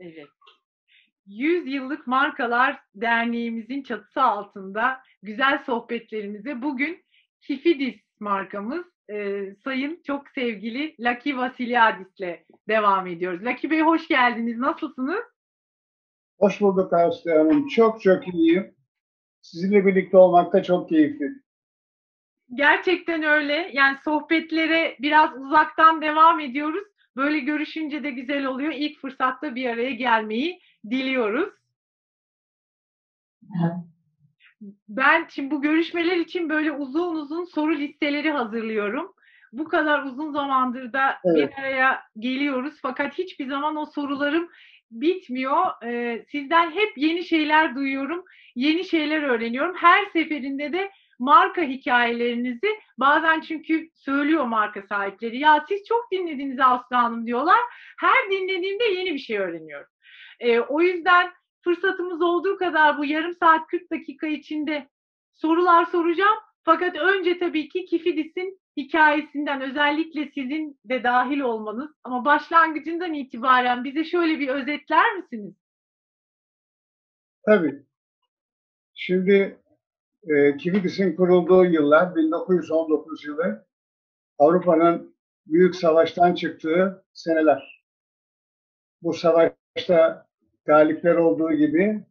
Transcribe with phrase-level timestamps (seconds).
[0.00, 0.28] Evet.
[1.26, 7.04] 100 yıllık markalar derneğimizin çatısı altında güzel sohbetlerimize bugün
[7.40, 13.44] Kifidis markamız e, sayın çok sevgili Laki Vasiliadis'le devam ediyoruz.
[13.44, 14.58] Laki Bey hoş geldiniz.
[14.58, 15.24] Nasılsınız?
[16.38, 17.68] Hoş bulduk Aslı Hanım.
[17.68, 18.74] Çok çok iyiyim.
[19.42, 21.30] Sizinle birlikte olmakta çok keyifli.
[22.54, 23.70] Gerçekten öyle.
[23.72, 26.84] Yani sohbetlere biraz uzaktan devam ediyoruz.
[27.16, 28.72] Böyle görüşünce de güzel oluyor.
[28.72, 31.54] İlk fırsatta bir araya gelmeyi diliyoruz.
[34.88, 39.12] Ben şimdi bu görüşmeler için böyle uzun uzun soru listeleri hazırlıyorum.
[39.52, 41.36] Bu kadar uzun zamandır da Evet.
[41.36, 44.48] bir araya geliyoruz fakat hiçbir zaman o sorularım
[44.90, 45.66] bitmiyor.
[45.84, 49.76] Ee, sizden hep yeni şeyler duyuyorum, yeni şeyler öğreniyorum.
[49.76, 55.38] Her seferinde de marka hikayelerinizi bazen çünkü söylüyor marka sahipleri.
[55.38, 57.60] Ya siz çok dinlediniz Aslı Hanım diyorlar.
[58.00, 59.88] Her dinlediğimde yeni bir şey öğreniyorum.
[60.40, 61.32] Ee, o yüzden
[61.64, 64.88] fırsatımız olduğu kadar bu yarım saat 40 dakika içinde
[65.34, 66.36] sorular soracağım.
[66.64, 74.04] Fakat önce tabii ki Kifidis'in hikayesinden özellikle sizin de dahil olmanız ama başlangıcından itibaren bize
[74.04, 75.54] şöyle bir özetler misiniz?
[77.46, 77.82] Tabii.
[78.94, 79.58] Şimdi
[80.26, 83.66] e, Kividis'in kurulduğu yıllar 1919 yılı
[84.38, 87.84] Avrupa'nın büyük savaştan çıktığı seneler.
[89.02, 90.26] Bu savaşta
[90.64, 92.04] galipler olduğu gibi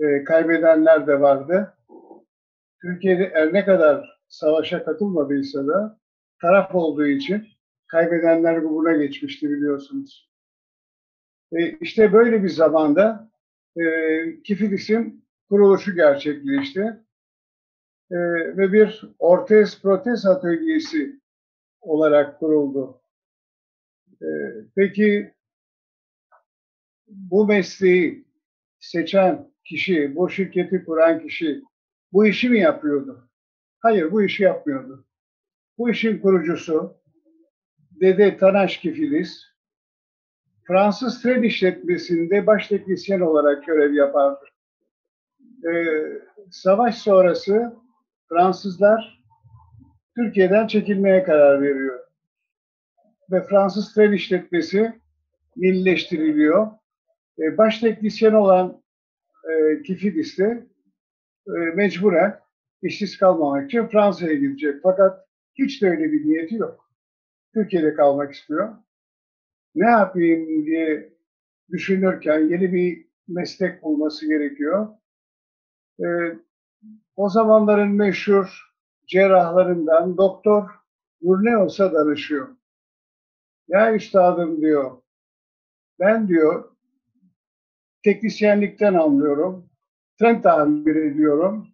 [0.00, 1.74] e, kaybedenler de vardı.
[2.82, 5.98] Türkiye'de her ne kadar savaşa katılmadıysa da
[6.40, 7.46] taraf olduğu için
[7.86, 10.30] kaybedenler grubuna geçmişti biliyorsunuz.
[11.52, 13.30] E, işte böyle bir zamanda
[13.76, 13.82] e,
[14.42, 17.00] Kifidis'in kuruluşu gerçekleşti.
[18.10, 18.16] E,
[18.56, 21.20] ve bir ortez protez atölyesi
[21.80, 23.02] olarak kuruldu.
[24.22, 24.28] E,
[24.76, 25.34] peki
[27.06, 28.24] bu mesleği
[28.80, 31.62] seçen kişi, bu şirketi kuran kişi
[32.12, 33.28] bu işi mi yapıyordu?
[33.78, 35.06] Hayır, bu işi yapmıyordu.
[35.78, 37.00] Bu işin kurucusu
[38.00, 39.44] Dede Tanaş Kifilis,
[40.66, 44.44] Fransız tren işletmesinde baş teknisyen olarak görev yapardı.
[45.68, 45.94] Ee,
[46.50, 47.76] savaş sonrası
[48.32, 49.22] Fransızlar
[50.16, 52.00] Türkiye'den çekilmeye karar veriyor.
[53.30, 55.00] Ve Fransız tren işletmesi
[55.56, 56.70] millileştiriliyor.
[57.38, 58.82] Ee, baş teknisyen olan
[59.50, 60.66] e, Kifidis de
[61.46, 62.40] e, mecburen
[62.82, 64.74] işsiz kalmamak için Fransa'ya gidecek.
[64.82, 66.90] Fakat hiç de öyle bir niyeti yok.
[67.54, 68.76] Türkiye'de kalmak istiyor.
[69.74, 71.12] Ne yapayım diye
[71.70, 74.88] düşünürken yeni bir meslek bulması gerekiyor.
[76.00, 76.06] E,
[77.16, 78.70] o zamanların meşhur
[79.06, 80.68] cerrahlarından Doktor
[81.22, 82.48] Nurneos'a danışıyor.
[83.68, 85.02] Ya üstadım diyor,
[85.98, 86.70] ben diyor
[88.02, 89.70] teknisyenlikten anlıyorum,
[90.18, 91.68] tren tamir ediyorum,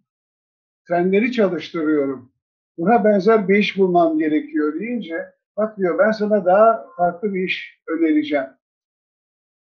[0.87, 2.31] trenleri çalıştırıyorum.
[2.77, 7.81] Buna benzer bir iş bulmam gerekiyor deyince, bak diyor ben sana daha farklı bir iş
[7.87, 8.47] önereceğim.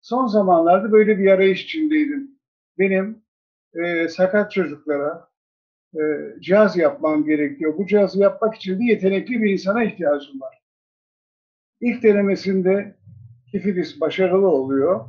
[0.01, 2.31] Son zamanlarda böyle bir arayış içindeydim.
[2.79, 3.23] Benim
[3.75, 5.29] e, sakat çocuklara
[6.01, 7.79] e, cihaz yapmam gerekiyor.
[7.79, 10.63] Bu cihazı yapmak için de yetenekli bir insana ihtiyacım var.
[11.81, 12.97] İlk denemesinde
[13.51, 15.05] Kifidis başarılı oluyor.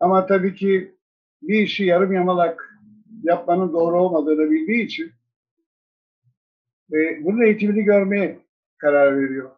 [0.00, 0.94] Ama tabii ki
[1.42, 2.78] bir işi yarım yamalak
[3.22, 5.12] yapmanın doğru olmadığını bildiği için
[6.92, 8.38] e, bunun eğitimini görmeye
[8.78, 9.50] karar veriyor.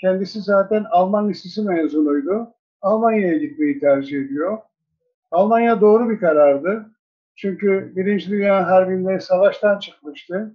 [0.00, 2.54] Kendisi zaten Alman lisesi mezunuydu.
[2.82, 4.58] Almanya'ya gitmeyi tercih ediyor.
[5.30, 6.95] Almanya doğru bir karardı.
[7.36, 10.54] Çünkü Birinci Dünya Harbi'nde savaştan çıkmıştı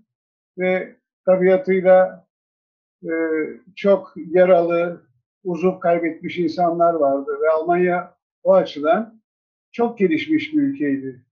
[0.58, 2.28] ve tabiatıyla
[3.04, 3.12] e,
[3.76, 5.02] çok yaralı,
[5.44, 9.22] uzun kaybetmiş insanlar vardı ve Almanya o açıdan
[9.72, 11.26] çok gelişmiş bir ülkeydi.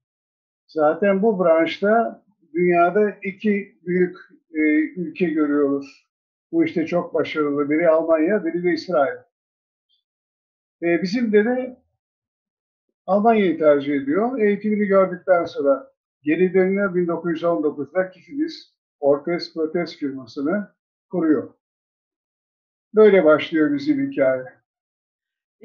[0.68, 2.24] Zaten bu branşta
[2.54, 4.18] dünyada iki büyük
[4.54, 4.60] e,
[5.02, 6.10] ülke görüyoruz.
[6.52, 7.70] Bu işte çok başarılı.
[7.70, 9.18] Biri Almanya, biri de İsrail.
[10.84, 11.78] E, bizim de de
[13.10, 14.40] Almanya'yı tercih ediyor.
[14.40, 15.92] Eğitimini gördükten sonra
[16.24, 20.68] geri dönüyor 1919'da Kifidis Ortez Protez firmasını
[21.10, 21.54] kuruyor.
[22.96, 24.44] Böyle başlıyor bizim hikaye.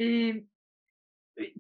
[0.00, 0.35] Ee,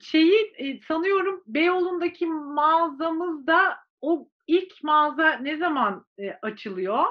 [0.00, 7.04] şeyi e, sanıyorum Beyoğlu'ndaki mağazamızda o ilk mağaza ne zaman e, açılıyor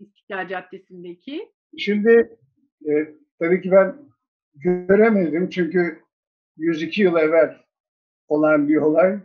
[0.00, 1.52] İstiklal Caddesi'ndeki?
[1.78, 2.38] Şimdi
[2.88, 2.92] e,
[3.38, 3.96] tabii ki ben
[4.54, 6.02] göremedim çünkü
[6.56, 7.61] 102 yıl evvel
[8.32, 9.18] olan bir olay.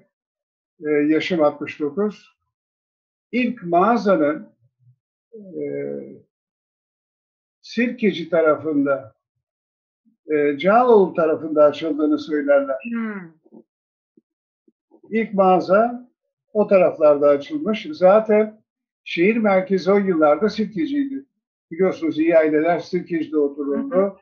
[0.85, 2.37] E, yaşım 69.
[3.31, 4.49] İlk mağazanın
[5.35, 5.63] e,
[7.61, 9.15] Sirkeci tarafında
[10.31, 12.77] e, Cağaloğlu tarafında açıldığını söylerler.
[12.83, 13.31] Hmm.
[15.09, 16.09] İlk mağaza
[16.53, 17.87] o taraflarda açılmış.
[17.91, 18.61] Zaten
[19.03, 21.25] şehir merkezi o yıllarda Sirkeci'ydi.
[21.71, 24.19] Biliyorsunuz iyi aileler Sirkeci'de otururdu.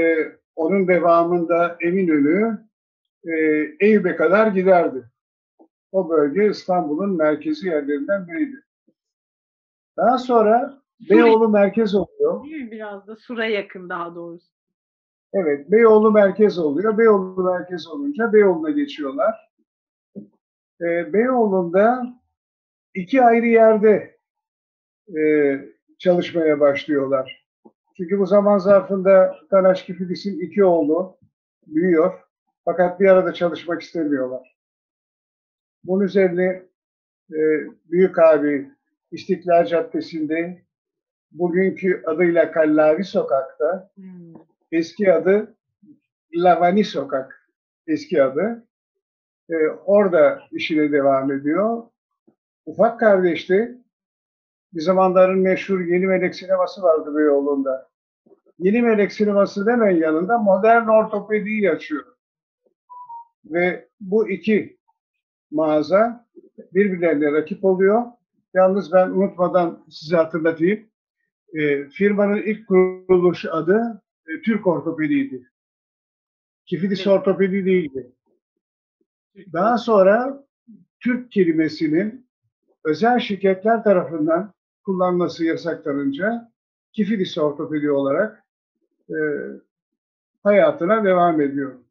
[0.00, 2.65] Ee, onun devamında Eminönü,
[3.24, 3.32] e,
[3.80, 5.10] Eyüp'e kadar giderdi.
[5.92, 8.62] O bölge İstanbul'un merkezi yerlerinden biriydi.
[9.96, 12.44] Daha sonra Beyoğlu merkez oluyor.
[12.44, 12.70] Değil?
[12.70, 14.56] Biraz da Sur'a yakın daha doğrusu.
[15.32, 16.98] Evet, Beyoğlu merkez oluyor.
[16.98, 19.52] Beyoğlu merkez olunca Beyoğlu'na geçiyorlar.
[20.80, 22.06] Ee, Beyoğlu'nda
[22.94, 24.18] iki ayrı yerde
[25.18, 25.20] e,
[25.98, 27.46] çalışmaya başlıyorlar.
[27.96, 31.16] Çünkü bu zaman zarfında Tanaş Kifidis'in iki oğlu
[31.66, 32.25] büyüyor.
[32.66, 34.56] Fakat bir arada çalışmak istemiyorlar.
[35.84, 36.62] Bunun üzerine
[37.32, 37.38] e,
[37.90, 38.70] büyük abi
[39.10, 40.62] İstiklal Caddesi'nde
[41.32, 44.34] bugünkü adıyla Kallavi Sokak'ta Hmm.
[44.72, 45.54] eski adı
[46.34, 47.50] Lavani Sokak
[47.86, 48.66] eski adı.
[49.50, 51.82] Ee, orada işine devam ediyor.
[52.66, 53.78] Ufak kardeşti.
[54.72, 57.88] Bir zamanların meşhur Yeni Melek sineması vardı Beyoğlu'nda.
[58.58, 62.15] Yeni Melek sineması hemen yanında modern ortopediyi açıyor.
[63.50, 64.78] Ve bu iki
[65.50, 66.26] mağaza
[66.74, 68.02] birbirlerine rakip oluyor.
[68.54, 70.86] Yalnız ben unutmadan size hatırlatayım.
[71.54, 75.50] Ee, firmanın ilk kuruluş adı e, Türk Ortopedi'ydi.
[76.66, 77.06] Kifidis Evet.
[77.06, 78.12] Ortopedi değildi.
[79.52, 80.44] Daha sonra
[81.00, 82.26] Türk kelimesinin
[82.84, 84.54] özel şirketler tarafından
[84.84, 86.52] kullanması yasaklanınca
[86.92, 88.44] Kifidis Ortopedi olarak
[89.10, 89.16] e,
[90.42, 91.85] hayatına devam ediyor.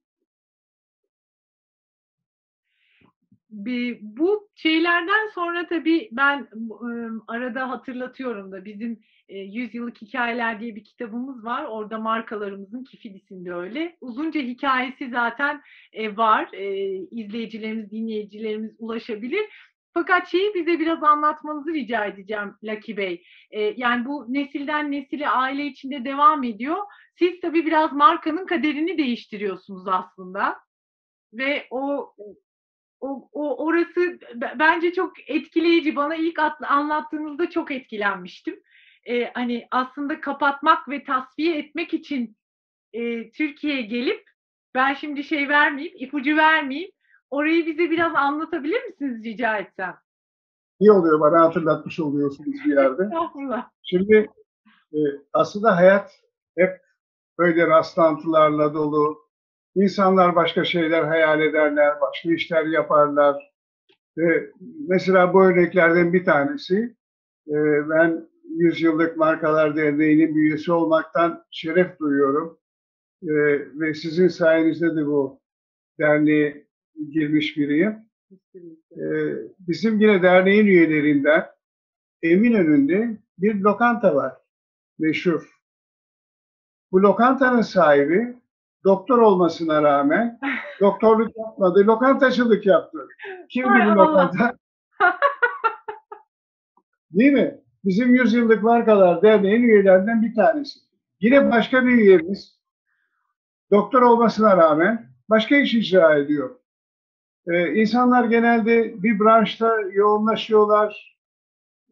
[3.55, 6.47] Bir- bu şeylerden sonra tabii ben
[6.81, 8.99] ıı, arada hatırlatıyorum da bizim
[9.29, 11.65] e, Yüzyıllık Hikayeler diye bir kitabımız var.
[11.65, 13.97] Orada markalarımızın Kifidis'inde öyle.
[14.01, 15.61] Uzunca hikayesi zaten
[15.93, 16.49] e, var.
[16.53, 19.45] E, izleyicilerimiz, dinleyicilerimiz ulaşabilir.
[19.93, 23.23] Fakat şeyi bize biraz anlatmanızı rica edeceğim Lucky Bey.
[23.51, 26.77] E, yani bu nesilden nesile aile içinde devam ediyor.
[27.19, 30.55] Siz tabii biraz markanın kaderini değiştiriyorsunuz aslında.
[31.33, 32.13] Ve o
[32.99, 34.19] o, o orası
[34.59, 35.95] bence çok etkileyici.
[35.95, 38.59] Bana ilk at- anlattığınızda çok etkilenmiştim.
[39.05, 42.37] Ee, hani aslında kapatmak ve tasfiye etmek için
[42.93, 44.23] e, Türkiye'ye gelip
[44.75, 46.91] ben şimdi şey vermeyeyim, ipucu vermeyeyim.
[47.29, 49.95] Orayı bize biraz anlatabilir misiniz rica etsem?
[50.79, 53.03] İyi oluyor bana hatırlatmış oluyorsunuz bir yerde.
[53.13, 53.69] Estağfurullah.
[53.81, 54.29] Şimdi
[54.93, 54.99] e,
[55.33, 56.11] aslında hayat
[56.57, 56.81] hep
[57.37, 59.24] böyle rastlantılarla dolu.
[59.75, 63.51] İnsanlar başka şeyler hayal ederler, başka işler yaparlar.
[64.17, 64.51] Ve
[64.87, 66.95] mesela bu örneklerden bir tanesi,
[67.47, 67.55] e,
[67.89, 72.59] ben Yüzyıllık Markalar Derneği'nin üyesi olmaktan şeref duyuyorum.
[73.23, 73.33] E,
[73.79, 75.41] ve sizin sayenizde de bu
[75.99, 76.67] derneğe
[77.09, 77.95] girmiş biriyim.
[78.91, 79.05] E,
[79.59, 81.45] bizim yine derneğin üyelerinden
[82.21, 84.33] Eminönü'nde bir lokanta var.
[84.99, 85.55] Meşhur.
[86.91, 88.35] Bu lokantanın sahibi
[88.85, 90.39] doktor olmasına rağmen
[90.81, 93.07] doktorluk yapmadı, lokantacılık yaptı.
[93.49, 94.57] Kimdi bu lokanta?
[97.11, 97.61] Değil mi?
[97.85, 100.79] Bizim Yüzyıllık Markalar Derneği'nin üyelerinden bir tanesi.
[101.19, 102.59] Yine başka bir üyemiz
[103.71, 106.55] doktor olmasına rağmen başka iş icra ediyor.
[107.47, 111.17] Ee, insanlar genelde bir branşta yoğunlaşıyorlar.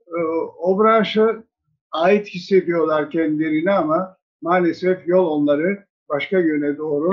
[0.07, 0.21] Ee,
[0.57, 1.43] o branşa
[1.91, 7.11] ait hissediyorlar kendilerini ama maalesef yol onları başka yöne doğru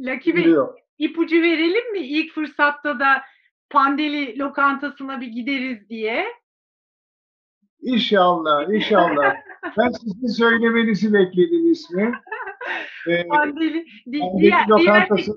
[0.00, 0.78] Lucky gidiyor.
[0.98, 1.98] ipucu verelim mi?
[1.98, 3.22] İlk fırsatta da
[3.70, 6.26] Pandeli lokantasına bir gideriz diye.
[7.80, 9.34] İnşallah, inşallah.
[9.78, 12.12] Ben sizin söylemenizi bekledim ismi.
[13.08, 15.32] Ee, Pandeli, di- Pandeli diğer, diğer, lokantası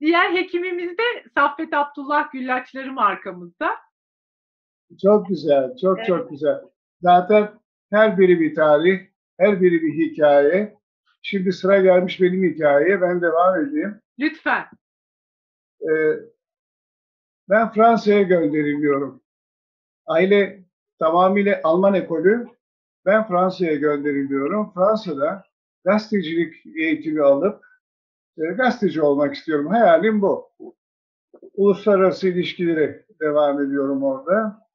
[0.00, 1.02] diğer hekimimiz de
[1.36, 3.70] Saffet Abdullah Güllaçları markamızda.
[5.02, 6.06] çok güzel, çok Evet.
[6.06, 6.60] çok güzel.
[7.00, 7.50] Zaten
[7.90, 9.00] her biri bir tarih,
[9.40, 10.76] her biri bir hikaye.
[11.22, 14.00] Şimdi sıra gelmiş benim hikayeye, ben devam edeyim.
[14.18, 14.64] Lütfen.
[15.82, 16.12] Ee,
[17.48, 19.22] ben Fransa'ya gönderiliyorum.
[20.06, 20.64] Aile
[20.98, 22.48] tamamıyla Alman ekolü.
[23.06, 24.72] Ben Fransa'ya gönderiliyorum.
[24.74, 25.44] Fransa'da
[25.84, 27.64] gazetecilik eğitimi alıp
[28.38, 29.66] e, gazeteci olmak istiyorum.
[29.66, 30.50] Hayalim bu.
[31.54, 34.66] Uluslararası ilişkilere devam ediyorum orada.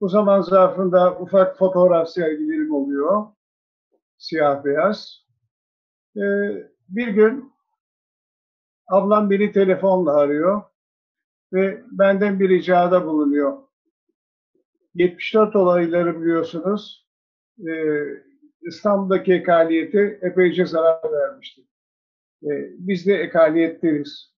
[0.00, 3.26] Bu zaman zarfında ufak fotoğraf sergilerim oluyor.
[4.18, 5.23] Siyah beyaz.
[6.16, 6.20] Ee,
[6.88, 7.52] bir gün
[8.86, 10.62] ablam beni telefonla arıyor
[11.52, 13.58] ve benden bir ricada bulunuyor.
[14.94, 17.06] 74 olayları biliyorsunuz.
[17.68, 18.24] Ee,
[18.62, 21.62] İstanbul'daki ekaliyeti epeyce zarar vermişti.
[22.42, 24.34] E, biz de ekaliyetleriz.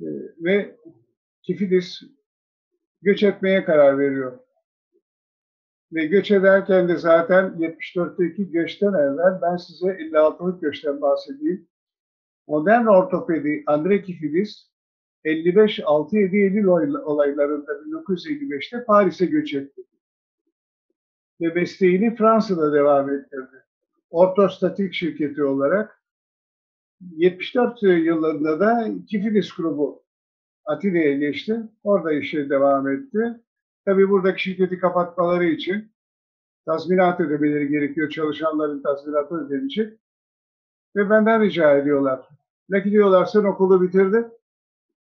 [0.00, 0.06] E,
[0.38, 0.76] ve
[1.42, 2.02] Kifidis
[3.02, 4.38] göç etmeye karar veriyor.
[5.92, 11.68] Ve göç ederken de zaten 74'teki göçten evvel ben size 56'lık göçten bahsedeyim.
[12.46, 14.70] Modern ortopedi Andre Kifidis
[15.24, 19.82] 55-6-7 Eylül olaylarında 1955'te Paris'e göç etti.
[21.40, 23.64] Ve mesleğini Fransa'da devam ettirdi.
[24.10, 26.02] Ortostatik şirketi olarak
[27.00, 30.04] 74 yıllarında da Kifidis grubu
[30.64, 31.62] Atina'ya geçti.
[31.82, 33.40] Orada işe devam etti.
[33.86, 35.92] Tabii buradaki şirketi kapatmaları için
[36.66, 38.10] tazminat ödemeleri gerekiyor.
[38.10, 40.00] Çalışanların tazminatı ödenecek.
[40.96, 42.28] Ve benden rica ediyorlar.
[42.68, 44.26] Ne diyorlar sen okulu bitirdin.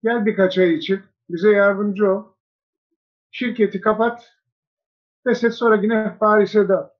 [0.03, 2.25] Gel birkaç ay için bize yardımcı ol.
[3.31, 4.33] Şirketi kapat.
[5.25, 6.91] Feshet sonra yine Paris'e dön.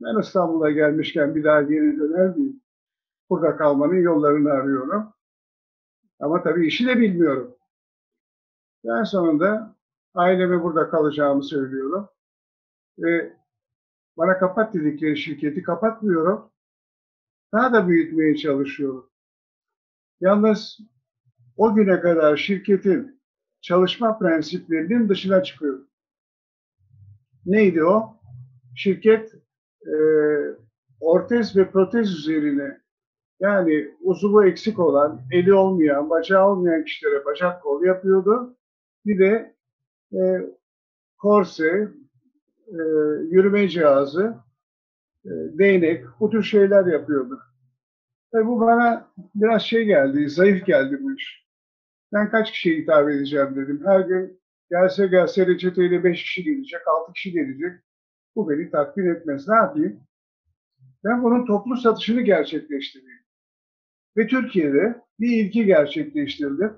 [0.00, 2.62] Ben İstanbul'a gelmişken bir daha geri döner miyim?
[3.30, 5.14] Burada kalmanın yollarını arıyorum.
[6.20, 7.56] Ama tabii işi de bilmiyorum.
[8.84, 9.75] En sonunda
[10.16, 12.08] aileme burada kalacağımı söylüyorum.
[12.98, 13.36] Ve
[14.16, 16.50] bana kapat dedikleri şirketi kapatmıyorum.
[17.52, 19.10] Daha da büyütmeye çalışıyorum.
[20.20, 20.78] Yalnız
[21.56, 23.20] o güne kadar şirketin
[23.60, 25.86] çalışma prensiplerinin dışına çıkıyor.
[27.46, 28.20] Neydi o?
[28.76, 29.34] Şirket
[29.86, 29.96] e,
[31.00, 32.80] ortez ve protez üzerine
[33.40, 38.56] yani uzuvu eksik olan, eli olmayan, bacağı olmayan kişilere bacak kol yapıyordu.
[39.04, 39.55] Bir de
[40.12, 40.18] e,
[41.18, 41.88] korse,
[42.66, 42.78] e,
[43.30, 44.34] yürüme cihazı,
[45.24, 47.40] e, değnek, bu tür şeyler yapıyordu.
[48.32, 51.46] Tabii bu bana biraz şey geldi, zayıf geldi bu iş.
[52.12, 53.82] Ben kaç kişiye hitap edeceğim dedim.
[53.84, 57.72] Her gün gelse gelse reçeteyle beş kişi gelecek, altı kişi gelecek.
[58.36, 59.48] Bu beni tatmin etmez.
[59.48, 60.00] Ne yapayım?
[61.04, 63.20] Ben bunun toplu satışını gerçekleştireyim.
[64.16, 66.72] Ve Türkiye'de bir ilki gerçekleştirdim.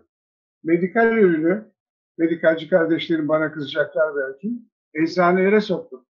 [0.65, 1.73] Medikal ürünü,
[2.19, 4.53] medikalci kardeşlerim bana kızacaklar belki,
[4.95, 6.07] eczanelere soktum.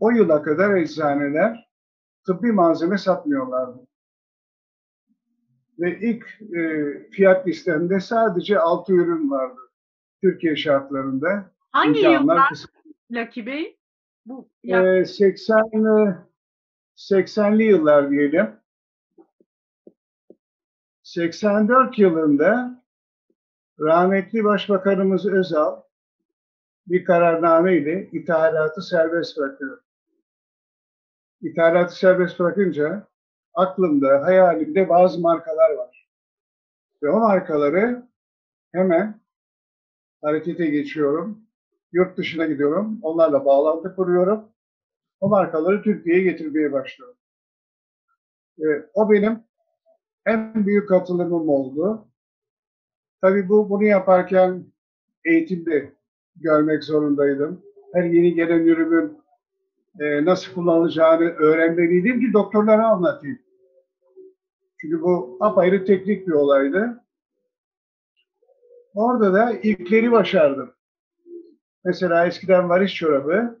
[0.00, 1.70] O yıla kadar eczaneler
[2.26, 3.86] tıbbi malzeme satmıyorlardı.
[5.78, 9.60] Ve ilk e, fiyat listemde sadece 6 ürün vardı
[10.20, 11.50] Türkiye şartlarında.
[11.70, 12.52] Hangi yıllar
[13.10, 13.78] Lucky Bey?
[14.26, 16.26] Bu, e, 80
[16.96, 18.50] 80'li yıllar diyelim.
[21.02, 22.83] 84 yılında
[23.80, 25.82] rahmetli Başbakanımız Özal
[26.86, 29.80] bir kararname ile ithalatı serbest bırakıyor.
[31.40, 33.08] İthalatı serbest bırakınca
[33.54, 36.08] aklımda, hayalimde bazı markalar var.
[37.02, 38.08] Ve o markaları
[38.72, 39.20] hemen
[40.22, 41.44] harekete geçiyorum.
[41.92, 42.98] Yurt dışına gidiyorum.
[43.02, 44.48] Onlarla bağlantı kuruyorum.
[45.20, 47.16] O markaları Türkiye'ye getirmeye başlıyorum.
[48.58, 48.64] E,
[48.94, 49.44] o benim
[50.26, 52.08] en büyük katılımım oldu.
[53.20, 54.64] Tabii bu bunu yaparken
[55.24, 55.92] eğitimde
[56.36, 57.62] görmek zorundaydım.
[57.92, 59.18] Her yeni gelen ürünün
[60.00, 63.38] e, nasıl kullanılacağını öğrenmeliydim ki doktorlara anlatayım.
[64.76, 67.04] Çünkü bu apayrı teknik bir olaydı.
[68.94, 70.72] Orada da ilkleri başardım.
[71.84, 73.60] Mesela eskiden varis çorabı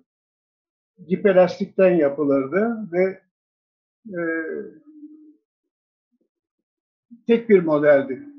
[1.06, 3.20] gipelastikten yapılırdı ve
[4.08, 4.20] e,
[7.26, 8.33] tek bir modeldi.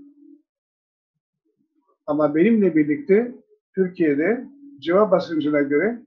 [2.07, 3.35] Ama benimle birlikte
[3.75, 4.45] Türkiye'de
[4.79, 6.01] civa basıncına göre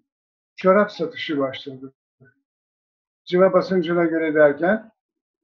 [0.57, 1.95] çorap satışı başladı.
[3.25, 4.91] Civa basıncına göre derken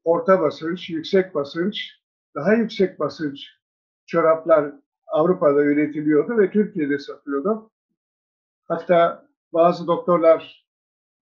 [0.05, 1.91] orta basınç, yüksek basınç,
[2.35, 3.49] daha yüksek basınç
[4.07, 4.73] çoraplar
[5.07, 7.71] Avrupa'da üretiliyordu ve Türkiye'de satılıyordu.
[8.65, 10.67] Hatta bazı doktorlar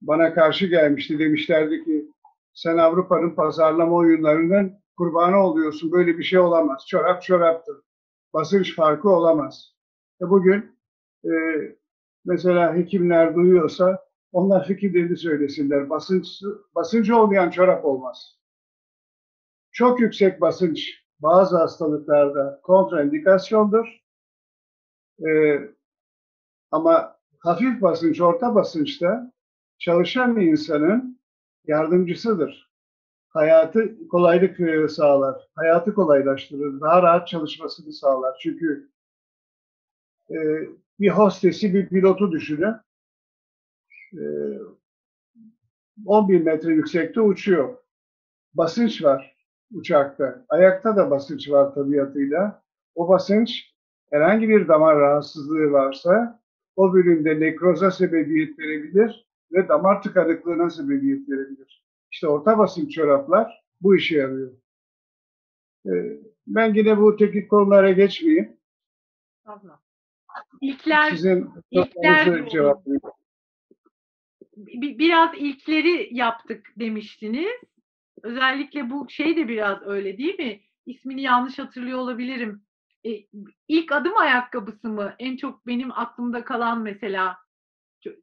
[0.01, 1.19] bana karşı gelmişti.
[1.19, 2.07] Demişlerdi ki
[2.53, 5.91] sen Avrupa'nın pazarlama oyunlarının kurbanı oluyorsun.
[5.91, 6.85] Böyle bir şey olamaz.
[6.87, 7.77] Çorap çoraptır.
[8.33, 9.75] Basınç farkı olamaz.
[10.21, 10.79] E bugün
[11.25, 11.31] e,
[12.25, 15.89] mesela hekimler duyuyorsa onlar fikirlerini söylesinler.
[15.89, 16.27] Basınç,
[16.75, 18.39] basıncı olmayan çorap olmaz.
[19.71, 24.03] Çok yüksek basınç bazı hastalıklarda kontraindikasyondur.
[25.27, 25.59] Ee,
[26.71, 29.31] ama hafif basınç, orta basınçta
[29.77, 31.19] çalışan insanın
[31.65, 32.72] yardımcısıdır.
[33.33, 38.37] Hayatı kolaylık sağlar, hayatı kolaylaştırır, daha rahat çalışmasını sağlar.
[38.41, 38.89] Çünkü
[40.31, 40.37] e,
[40.99, 42.75] bir hostesi, bir pilotu düşünün.
[44.13, 44.23] E,
[46.05, 47.75] 11 metre yüksekte uçuyor.
[48.53, 49.35] Basınç var
[49.71, 50.45] uçakta.
[50.49, 52.63] Ayakta da basınç var tabiatıyla.
[52.95, 53.73] O basınç
[54.09, 56.39] herhangi bir damar rahatsızlığı varsa
[56.75, 61.82] o bölümde nekroza sebebiyet verebilir ve damar tıkanıklığına sebebiyet verebilir.
[62.13, 64.51] İşte orta basınç çoraplar bu işe yarıyor.
[65.85, 65.91] E,
[66.47, 68.57] ben yine bu teknik konulara geçmeyeyim.
[69.45, 69.81] Tamam.
[70.61, 73.01] İlkler, Sizin ilkler cevaplayayım.
[74.99, 77.61] biraz ilkleri yaptık demiştiniz.
[78.23, 80.61] Özellikle bu şey de biraz öyle değil mi?
[80.85, 82.61] İsmini yanlış hatırlıyor olabilirim.
[83.05, 83.09] E,
[83.67, 85.15] ilk adım ayakkabısı mı?
[85.19, 87.37] En çok benim aklımda kalan mesela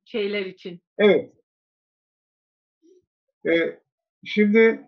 [0.04, 0.80] şeyler için.
[0.99, 1.39] Evet.
[3.47, 3.80] E,
[4.25, 4.80] şimdi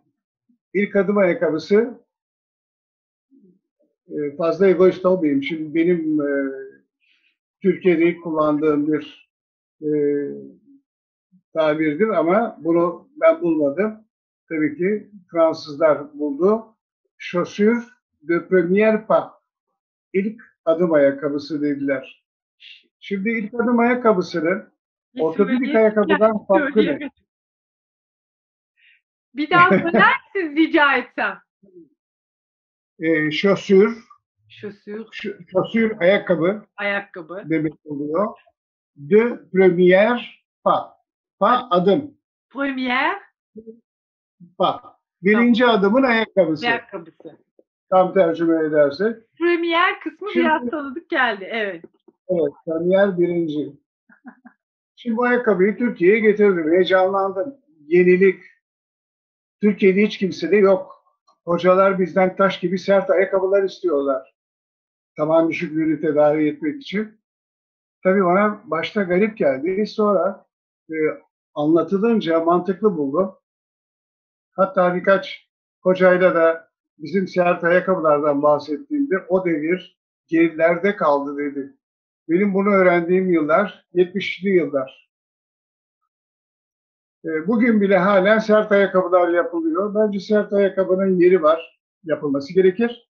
[0.74, 2.00] ilk adım ayakkabısı
[4.08, 5.42] e, fazla egoist olmayayım.
[5.42, 6.52] Şimdi benim e,
[7.62, 9.30] Türkiye'de ilk kullandığım bir
[9.82, 9.90] e,
[11.54, 14.04] tabirdir ama bunu ben bulmadım.
[14.48, 16.76] Tabii ki Fransızlar buldu.
[17.18, 17.82] Chaussure
[18.22, 19.30] de premier pas.
[20.12, 22.24] İlk adım ayakkabısı dediler.
[23.00, 24.72] Şimdi ilk adım ayakkabısının
[25.18, 27.10] ortopedik ayakkabıdan farkı ne?
[29.34, 31.38] Bir daha söyler misiniz rica etsem?
[33.00, 34.04] E, Şosür,
[35.12, 37.42] ş- chaussure ayakkabı ayakkabı.
[37.46, 38.34] demek oluyor.
[38.96, 40.86] De premier pas.
[41.38, 42.14] Pas adım.
[42.50, 43.16] Premier
[44.58, 44.80] Pas.
[45.22, 46.66] Birinci adımın ayakkabısı.
[46.66, 47.38] ayakkabısı.
[47.90, 49.16] Tam tercüme edersek.
[49.38, 51.48] Premier kısmı Şimdi- biraz tanıdık geldi.
[51.50, 51.84] Evet.
[52.28, 53.72] Evet, premier birinci.
[54.96, 56.72] Şimdi bu ayakkabıyı Türkiye'ye getirdim.
[56.72, 57.54] Heyecanlandım.
[57.86, 58.42] Yenilik.
[59.62, 61.04] Türkiye'de hiç kimse de yok.
[61.44, 64.34] Hocalar bizden taş gibi sert ayakkabılar istiyorlar.
[65.16, 67.20] Taban düşüklüğünü tedavi etmek için.
[68.02, 69.86] Tabii bana başta garip geldi.
[69.86, 70.46] Sonra
[70.90, 70.94] e,
[71.54, 73.34] anlatılınca mantıklı buldum.
[74.52, 75.48] Hatta birkaç
[75.80, 81.76] hocayla da bizim sert ayakkabılardan bahsettiğimde o devir gerilerde kaldı dedi.
[82.28, 85.11] Benim bunu öğrendiğim yıllar 70'li yıllar.
[87.24, 89.94] E, Bugün bile halen sert ayakkabılar yapılıyor.
[89.94, 91.80] Bence sert ayakkabının yeri var.
[92.04, 93.08] Yapılması gerekir.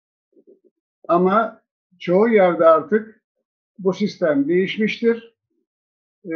[1.09, 1.63] Ama
[1.99, 3.23] çoğu yerde artık
[3.79, 5.37] bu sistem değişmiştir.
[6.25, 6.35] E,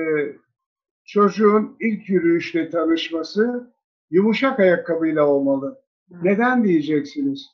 [1.05, 3.73] çocuğun ilk yürüyüşle tanışması
[4.11, 5.83] yumuşak ayakkabıyla olmalı.
[6.23, 7.47] Neden diyeceksiniz?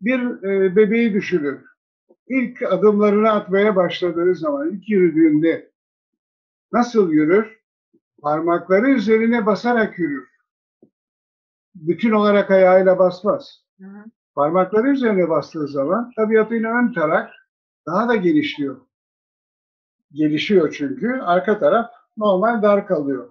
[0.00, 1.60] Bir e, bebeği düşünün.
[2.28, 5.70] İlk adımlarını atmaya başladığı zaman, ilk yürüdüğünde
[6.72, 7.55] nasıl yürür?
[8.26, 10.28] Parmakları üzerine basarak yürür.
[11.74, 13.64] Bütün olarak ayağıyla basmaz.
[13.80, 14.04] Hı hı.
[14.34, 17.30] Parmakları üzerine bastığı zaman tabiatıyla ön taraf
[17.86, 18.80] daha da genişliyor.
[20.12, 21.20] Gelişiyor çünkü.
[21.20, 23.28] Arka taraf normal dar kalıyor.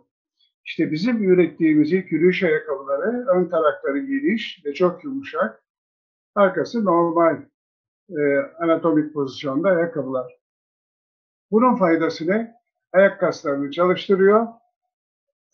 [0.66, 5.64] İşte bizim ürettiğimiz ilk yürüyüş ayakkabıları ön tarakları geniş ve çok yumuşak.
[6.36, 7.42] Arkası normal
[8.10, 10.38] e, anatomik pozisyonda ayakkabılar.
[11.52, 12.56] Bunun faydası ne?
[12.94, 14.48] Ayak kaslarını çalıştırıyor.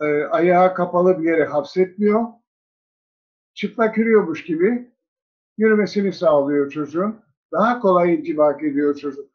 [0.02, 2.26] E, ayağı kapalı bir yere hapsetmiyor.
[3.54, 4.92] Çıplak yürüyormuş gibi
[5.58, 7.22] yürümesini sağlıyor çocuğun.
[7.52, 9.30] Daha kolay intibak ediyor çocuk.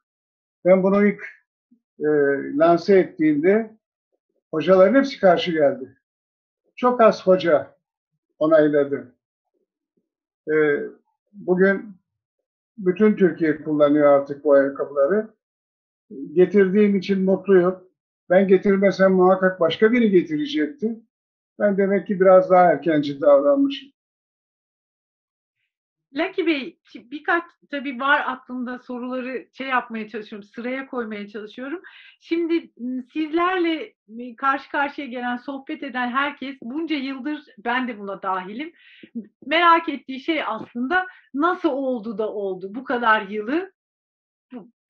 [0.65, 1.23] Ben bunu ilk
[1.99, 2.09] e,
[2.59, 3.77] lanse ettiğimde
[4.51, 5.97] hocaların hepsi karşı geldi.
[6.77, 7.77] Çok az hoca
[8.39, 9.15] onayladı.
[10.49, 10.55] E,
[11.33, 11.97] bugün
[12.79, 15.29] bütün Türkiye kullanıyor artık bu ayakkabıları.
[16.33, 17.86] Getirdiğim için mutluyum.
[18.31, 21.01] Ben getirmesem muhakkak başka biri getirecekti.
[21.59, 23.93] Ben demek ki biraz daha erkenci davranmışım.
[26.15, 31.83] Lucky Bey, birkaç tabii var aklımda soruları şey yapmaya çalışıyorum, sıraya koymaya çalışıyorum.
[32.21, 38.23] Şimdi m, sizlerle m, karşı karşıya gelen, sohbet eden herkes bunca yıldır ben de buna
[38.23, 38.73] dahilim.
[39.47, 43.73] Merak ettiği şey aslında nasıl oldu da oldu bu kadar yılı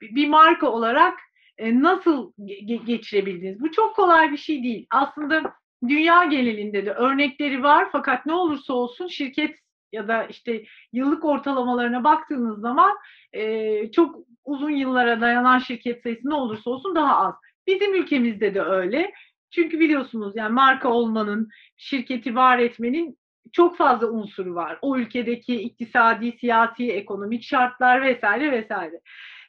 [0.02, 1.18] bir marka olarak
[1.58, 3.60] e, nasıl ge- ge- geçirebildiniz?
[3.60, 4.86] Bu çok kolay bir şey değil.
[4.90, 5.54] Aslında
[5.88, 9.56] dünya genelinde de örnekleri var fakat ne olursa olsun şirket
[9.92, 12.96] ya da işte yıllık ortalamalarına baktığınız zaman
[13.32, 17.34] e, çok uzun yıllara dayanan şirket sayısı ne olursa olsun daha az.
[17.66, 19.12] Bizim ülkemizde de öyle.
[19.50, 23.18] Çünkü biliyorsunuz yani marka olmanın, şirketi var etmenin
[23.52, 24.78] çok fazla unsuru var.
[24.82, 29.00] O ülkedeki iktisadi, siyasi, ekonomik şartlar vesaire vesaire.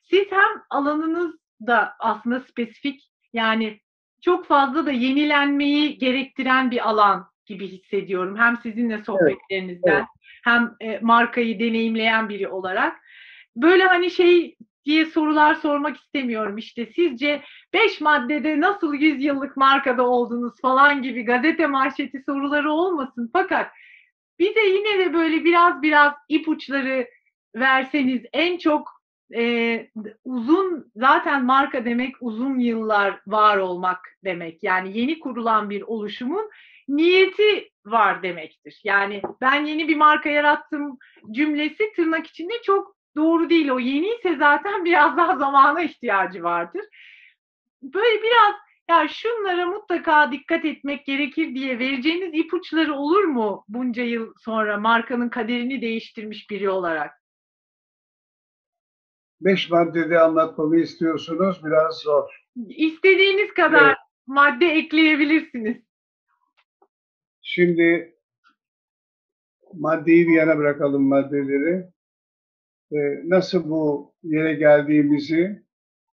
[0.04, 1.36] Siz hem alanınız
[1.68, 3.02] da aslında spesifik
[3.34, 3.80] yani
[4.22, 8.38] çok fazla da yenilenmeyi gerektiren bir alan gibi hissediyorum.
[8.38, 10.08] Hem sizinle sohbetlerinizden evet.
[10.44, 13.00] hem e, markayı deneyimleyen biri olarak.
[13.56, 16.58] Böyle hani şey diye sorular sormak istemiyorum.
[16.58, 17.42] İşte sizce
[17.74, 23.30] 5 maddede nasıl 100 yıllık markada oldunuz falan gibi gazete manşeti soruları olmasın.
[23.34, 23.72] Fakat
[24.40, 27.08] bize yine de böyle biraz biraz ipuçları
[27.56, 28.97] verseniz en çok
[29.36, 29.88] e,
[30.24, 34.64] uzun zaten marka demek uzun yıllar var olmak demek.
[34.64, 36.50] Yani yeni kurulan bir oluşumun
[36.88, 38.82] niyeti var demektir.
[38.84, 40.98] Yani ben yeni bir marka yarattım
[41.32, 43.70] cümlesi tırnak içinde çok doğru değil.
[43.70, 46.82] O yeni ise zaten biraz daha zamana ihtiyacı vardır.
[47.82, 48.56] Böyle biraz
[48.90, 55.30] ya şunlara mutlaka dikkat etmek gerekir diye vereceğiniz ipuçları olur mu bunca yıl sonra markanın
[55.30, 57.27] kaderini değiştirmiş biri olarak?
[59.42, 61.66] Beş maddede anlatmamı istiyorsunuz.
[61.66, 62.48] Biraz zor.
[62.70, 63.98] İstediğiniz kadar Evet.
[64.28, 65.78] madde ekleyebilirsiniz.
[67.42, 68.18] Şimdi
[69.74, 71.88] maddeyi bir yana bırakalım maddeleri.
[72.92, 75.64] Ee, nasıl bu yere geldiğimizi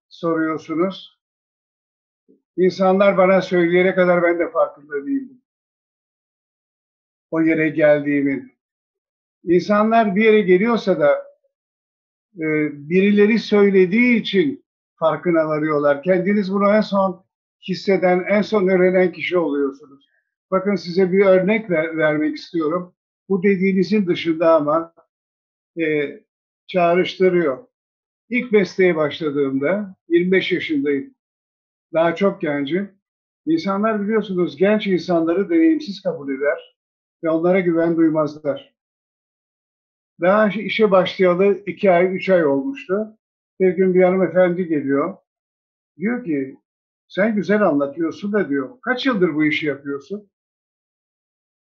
[0.09, 1.19] soruyorsunuz.
[2.57, 5.41] İnsanlar bana söyleyene kadar ben de farkında değildim.
[7.31, 8.53] O yere geldiğimin.
[9.43, 11.28] İnsanlar bir yere geliyorsa da
[12.35, 12.45] e,
[12.89, 14.65] birileri söylediği için
[14.95, 16.03] farkına varıyorlar.
[16.03, 17.25] Kendiniz bunu en son
[17.67, 20.05] hisseden, en son öğrenen kişi oluyorsunuz.
[20.51, 22.95] Bakın size bir örnek ver- vermek istiyorum.
[23.29, 24.93] Bu dediğinizin dışında ama
[25.79, 25.83] e,
[26.67, 27.57] çağrıştırıyor.
[28.29, 31.15] İlk mesleğe başladığımda 25 yaşındayım.
[31.93, 32.91] Daha çok gencim.
[33.45, 36.77] İnsanlar biliyorsunuz genç insanları deneyimsiz kabul eder
[37.23, 38.73] ve onlara güven duymazlar.
[40.21, 43.17] Daha işe başlayalı iki ay, üç ay olmuştu.
[43.59, 45.17] Bir gün bir hanımefendi geliyor.
[45.97, 46.57] Diyor ki,
[47.07, 50.29] sen güzel anlatıyorsun da diyor, kaç yıldır bu işi yapıyorsun?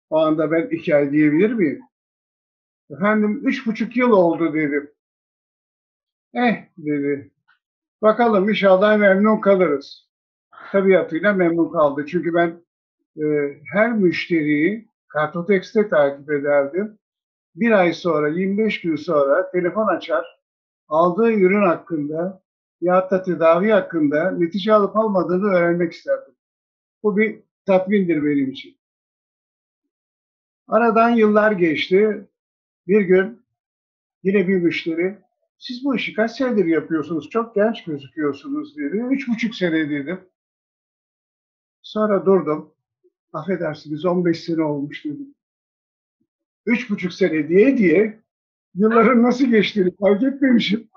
[0.09, 1.81] O anda ben iki ay diyebilir miyim?
[2.89, 4.91] Efendim üç buçuk yıl oldu dedim.
[6.33, 7.31] Eh dedi.
[8.01, 10.09] Bakalım inşallah memnun kalırız.
[10.71, 12.05] Tabiatıyla memnun kaldı.
[12.07, 12.63] Çünkü ben
[13.17, 13.23] e,
[13.73, 16.99] her müşteriyi Kartotex'te takip ederdim.
[17.55, 20.39] Bir ay sonra, 25 gün sonra telefon açar,
[20.87, 22.43] aldığı ürün hakkında
[22.81, 26.33] ya da tedavi hakkında netice alıp almadığını öğrenmek isterdim.
[27.03, 28.77] Bu bir tatmindir benim için.
[30.67, 32.27] Aradan yıllar geçti.
[32.87, 33.41] Bir gün
[34.23, 35.17] yine bir müşteri,
[35.57, 37.29] siz bu işi kaç senedir yapıyorsunuz?
[37.29, 38.97] Çok genç gözüküyorsunuz dedi.
[39.11, 40.19] Üç buçuk sene dedim.
[41.81, 42.73] Sonra durdum.
[43.33, 45.35] Affedersiniz 15 sene olmuş dedim.
[46.65, 48.19] Üç buçuk sene diye diye
[48.75, 50.89] yılların nasıl geçtiğini fark etmemişim.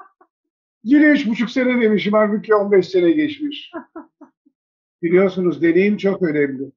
[0.85, 2.13] Yine üç buçuk sene demişim.
[2.13, 3.73] Halbuki 15 sene geçmiş.
[5.03, 6.73] Biliyorsunuz deneyim çok önemli.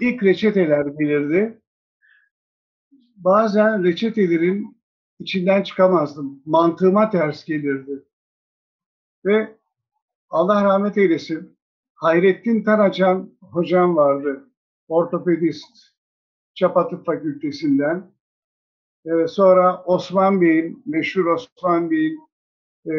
[0.00, 1.60] İlk reçeteler belirdi.
[3.16, 4.78] Bazen reçetelerin
[5.18, 6.42] içinden çıkamazdım.
[6.44, 8.04] Mantığıma ters gelirdi.
[9.24, 9.56] Ve
[10.30, 11.58] Allah rahmet eylesin.
[11.94, 14.50] Hayrettin Taracan hocam vardı.
[14.88, 15.95] Ortopedist.
[16.56, 18.10] Çapatıp Fakültesinden.
[19.06, 22.18] Ee, sonra Osman Bey'in, meşhur Osman Bey'in
[22.86, 22.94] e,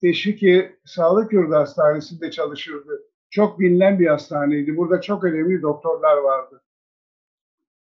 [0.00, 3.02] Teşviki Sağlık Yurdu Hastanesi'nde çalışırdı.
[3.30, 4.76] Çok bilinen bir hastaneydi.
[4.76, 6.62] Burada çok önemli doktorlar vardı.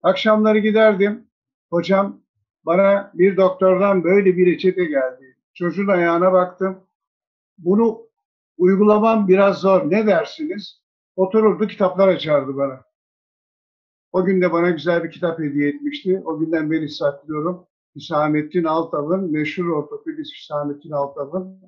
[0.04, 1.28] Akşamları giderdim.
[1.70, 2.22] Hocam
[2.66, 5.38] bana bir doktordan böyle bir reçete geldi.
[5.54, 6.84] Çocuğun ayağına baktım.
[7.58, 8.02] Bunu
[8.58, 9.92] uygulamam biraz zor.
[9.92, 10.82] Ne dersiniz?
[11.16, 12.91] Otururdu kitaplar açardı bana.
[14.12, 16.21] O gün de bana güzel bir kitap hediye etmişti.
[16.26, 17.67] O günden beri saklıyorum.
[17.95, 21.62] Hüsamettin Altav'ın, meşhur ortopedist Hüsamettin Altav'ın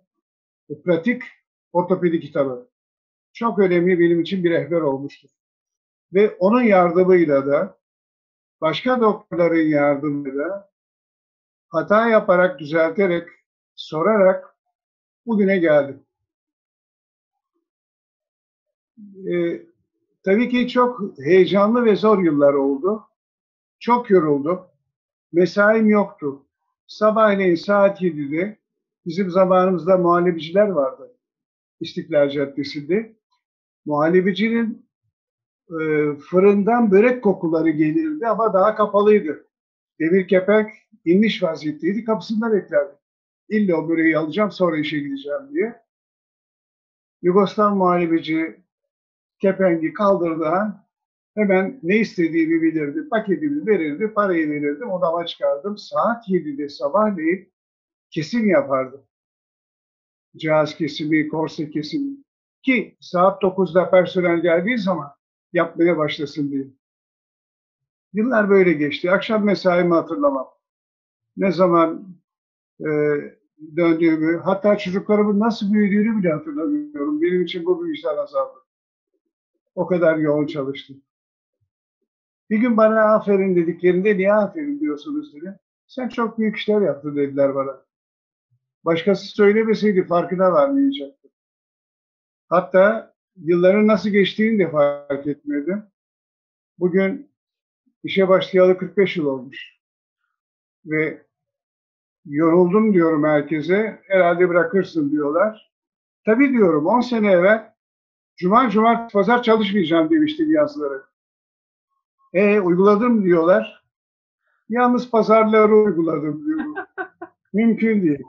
[0.69, 1.23] e, pratik
[1.73, 2.69] ortopedi kitabı.
[3.33, 5.29] Çok önemli benim için bir rehber olmuştur.
[6.13, 7.77] Ve onun yardımıyla da
[8.61, 10.69] başka doktorların yardımıyla
[11.69, 13.27] hata yaparak, düzelterek,
[13.75, 14.55] sorarak
[15.25, 16.03] bugüne geldim.
[19.27, 19.61] Ee,
[20.23, 23.03] tabii ki çok heyecanlı ve zor yıllar oldu.
[23.79, 24.61] Çok yoruldum.
[25.33, 26.45] Mesaim yoktu.
[26.87, 28.57] Sabahleyin saat 7'de
[29.05, 31.17] bizim zamanımızda muhallebiciler vardı.
[31.79, 33.15] İstiklal Caddesi'nde.
[33.85, 34.89] Muhallebicinin
[35.69, 35.75] e,
[36.29, 39.47] fırından börek kokuları gelirdi ama daha kapalıydı.
[39.99, 40.69] Demir kepenk
[41.05, 42.05] inmiş vaziyetteydi.
[42.05, 42.93] Kapısında beklerdi.
[43.49, 45.83] İlla o böreği alacağım sonra işe gideceğim diye.
[47.21, 48.62] Yugoslav muhallebeci
[49.39, 50.83] kepengi kaldırdığı
[51.35, 53.09] hemen ne istediğimi bilirdi.
[53.09, 55.77] Paketimi verirdi, parayı verirdim, odama çıkardım.
[55.77, 57.53] Saat 7'de sabahleyin
[58.09, 59.01] kesim yapardım.
[60.35, 62.17] Cihaz kesimi, korse kesimi.
[62.61, 65.11] Ki saat 9'da personel geldiği zaman
[65.53, 66.67] yapmaya başlasın diye.
[68.13, 69.11] Yıllar böyle geçti.
[69.11, 70.49] Akşam mesaimi hatırlamam.
[71.37, 72.17] Ne zaman
[72.79, 72.87] e,
[73.75, 77.21] döndüğümü, hatta çocuklarımın nasıl büyüdüğünü bile hatırlamıyorum.
[77.21, 78.62] Benim için bu bir vicdan azabı.
[79.75, 81.01] O kadar yoğun çalıştım.
[82.49, 85.59] Bir gün bana aferin dediklerinde niye aferin diyorsunuz dedi.
[85.87, 87.85] Sen çok büyük işler yaptın dediler bana.
[88.85, 91.31] Başkası söylemeseydi farkına varmayacaktım.
[92.49, 95.83] Hatta yılların nasıl geçtiğini de fark etmedim.
[96.79, 97.33] Bugün
[98.03, 99.79] İşe başlayalı 45 yıl olmuş.
[100.85, 101.21] Ve
[102.25, 104.01] yoruldum diyorum herkese.
[104.03, 105.71] Herhalde bırakırsın diyorlar.
[106.25, 107.72] Tabii diyorum 10 sene evvel
[108.37, 111.03] Cuma, Cumartesi, Pazar çalışmayacağım demiştim yazları.
[112.33, 113.83] E uyguladım diyorlar.
[114.69, 116.75] Yalnız pazarları uyguladım diyorum.
[117.53, 118.23] Mümkün değil.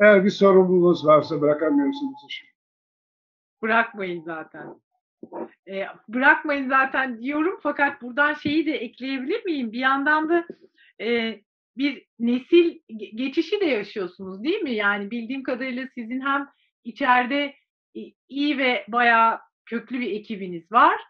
[0.00, 2.46] Eğer bir sorumluluğunuz varsa bırakamıyorsunuz işi.
[3.62, 4.80] Bırakmayın zaten.
[5.68, 9.72] E, bırakmayın zaten diyorum fakat buradan şeyi de ekleyebilir miyim?
[9.72, 10.46] Bir yandan da
[11.00, 11.40] e,
[11.76, 12.78] bir nesil
[13.14, 14.74] geçişi de yaşıyorsunuz değil mi?
[14.74, 16.48] Yani bildiğim kadarıyla sizin hem
[16.84, 17.54] içeride
[18.28, 21.00] iyi ve bayağı köklü bir ekibiniz var.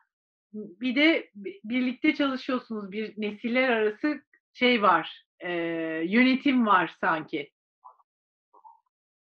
[0.52, 1.30] Bir de
[1.64, 2.92] birlikte çalışıyorsunuz.
[2.92, 4.22] Bir nesiller arası
[4.52, 5.52] şey var, e,
[6.04, 7.52] yönetim var sanki.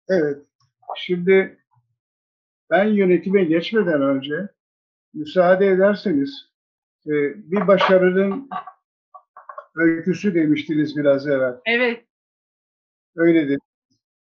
[0.08, 0.46] Evet.
[0.96, 1.58] Şimdi
[2.70, 4.48] ben yönetime geçmeden önce
[5.14, 6.50] müsaade ederseniz
[7.06, 7.12] e,
[7.50, 8.48] bir başarının
[9.76, 11.60] öyküsü demiştiniz biraz evvel.
[11.66, 12.04] Evet.
[13.16, 13.58] Öyle dedi.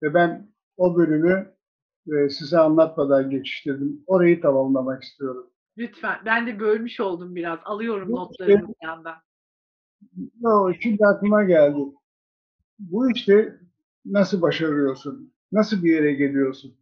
[0.03, 1.56] Ve ben o bölümü
[2.13, 4.05] e, size anlatmadan geçiştirdim.
[4.07, 5.51] Orayı tamamlamak istiyorum.
[5.79, 6.19] Lütfen.
[6.25, 7.59] Ben de bölmüş oldum biraz.
[7.65, 9.17] Alıyorum Bu notlarımı işte, bir yandan.
[10.41, 11.79] No, şimdi aklıma geldi.
[12.79, 13.61] Bu işte
[14.05, 15.35] nasıl başarıyorsun?
[15.53, 16.77] Nasıl bir yere geliyorsun?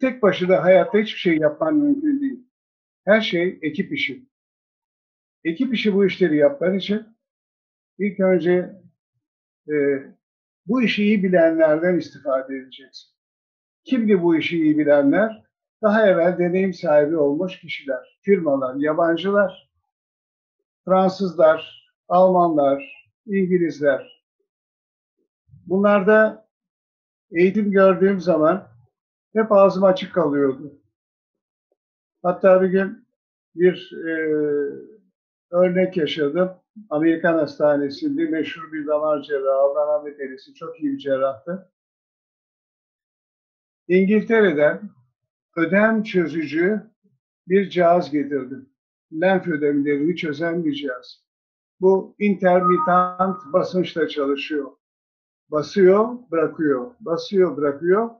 [0.00, 2.46] Tek başına hayatta hiçbir şey yapman mümkün değil.
[3.04, 4.28] Her şey ekip işi.
[5.44, 7.06] Ekip işi bu işleri yapman için
[7.98, 8.76] ilk önce
[9.68, 9.74] e,
[10.66, 13.17] bu işi iyi bilenlerden istifade edeceksin.
[13.88, 15.44] Kimdi bu işi iyi bilenler?
[15.82, 19.70] Daha evvel deneyim sahibi olmuş kişiler, firmalar, yabancılar,
[20.84, 24.24] Fransızlar, Almanlar, İngilizler.
[25.66, 26.48] Bunlarda
[27.30, 28.68] eğitim gördüğüm zaman
[29.32, 30.72] hep ağzım açık kalıyordu.
[32.22, 33.08] Hatta bir gün
[33.54, 34.12] bir e,
[35.50, 36.50] örnek yaşadım.
[36.90, 41.70] Amerikan Hastanesi'nde meşhur bir damar cerrahı, Allah rahmet eylesin, çok iyi bir cerrahtı.
[43.88, 44.90] İngiltere'den
[45.56, 46.82] ödem çözücü
[47.48, 48.68] bir cihaz getirdim.
[49.12, 51.24] Lenf ödemlerini çözen bir cihaz.
[51.80, 54.70] Bu intermitant basınçla çalışıyor.
[55.50, 58.10] Basıyor, bırakıyor, basıyor, bırakıyor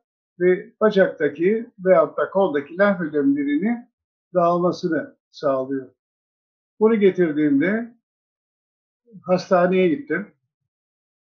[0.40, 3.88] ve bacaktaki veyahut da koldaki lenf ödemlerini
[4.34, 5.88] dağılmasını sağlıyor.
[6.80, 7.94] Bunu getirdiğimde
[9.22, 10.26] hastaneye gittim.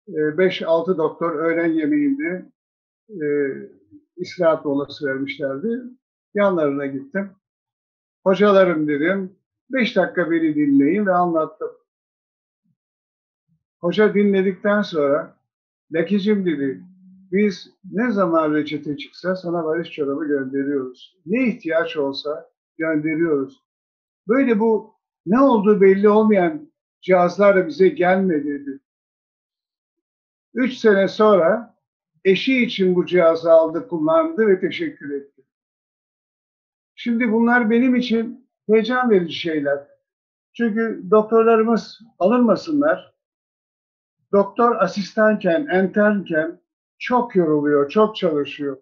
[0.07, 2.45] 5-6 ee, doktor öğlen yemeğinde
[3.09, 3.25] e,
[4.17, 5.81] istirahat molası vermişlerdi.
[6.33, 7.31] Yanlarına gittim.
[8.23, 9.35] Hocalarım dedim,
[9.69, 11.71] 5 dakika beni dinleyin ve anlattım.
[13.79, 15.37] Hoca dinledikten sonra,
[15.93, 16.83] Lekicim dedi,
[17.31, 21.17] biz ne zaman reçete çıksa sana varış çorabı gönderiyoruz.
[21.25, 23.63] Ne ihtiyaç olsa gönderiyoruz.
[24.27, 24.93] Böyle bu
[25.25, 26.71] ne olduğu belli olmayan
[27.01, 28.79] cihazlar bize gelmedi dedi.
[30.53, 31.75] Üç sene sonra
[32.25, 35.41] eşi için bu cihazı aldı, kullandı ve teşekkür etti.
[36.95, 39.87] Şimdi bunlar benim için heyecan verici şeyler.
[40.53, 43.13] Çünkü doktorlarımız alınmasınlar.
[44.31, 46.61] Doktor asistanken, enternken
[46.99, 48.77] çok yoruluyor, çok çalışıyor.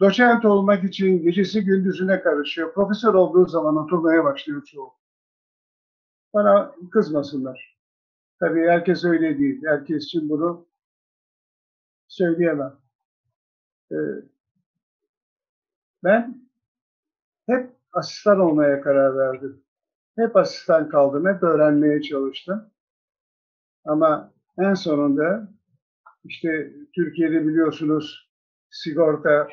[0.00, 2.74] Doçent olmak için gecesi gündüzüne karışıyor.
[2.74, 4.92] Profesör olduğu zaman oturmaya başlıyor çoğu.
[6.34, 7.78] Bana kızmasınlar.
[8.40, 9.62] Tabii herkes öyle değil.
[9.64, 10.67] Herkes için bunu
[12.08, 12.76] söyleyemem.
[13.92, 13.96] Ee,
[16.04, 16.48] ben
[17.46, 19.64] hep asistan olmaya karar verdim.
[20.16, 22.70] Hep asistan kaldım, hep öğrenmeye çalıştım.
[23.84, 25.48] Ama en sonunda
[26.24, 28.30] işte Türkiye'de biliyorsunuz
[28.70, 29.48] sigorta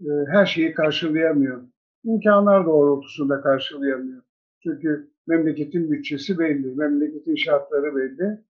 [0.00, 1.62] e, her şeyi karşılayamıyor.
[2.04, 4.22] İmkanlar doğrultusunda karşılayamıyor.
[4.62, 8.44] Çünkü memleketin bütçesi belli, memleketin şartları belli.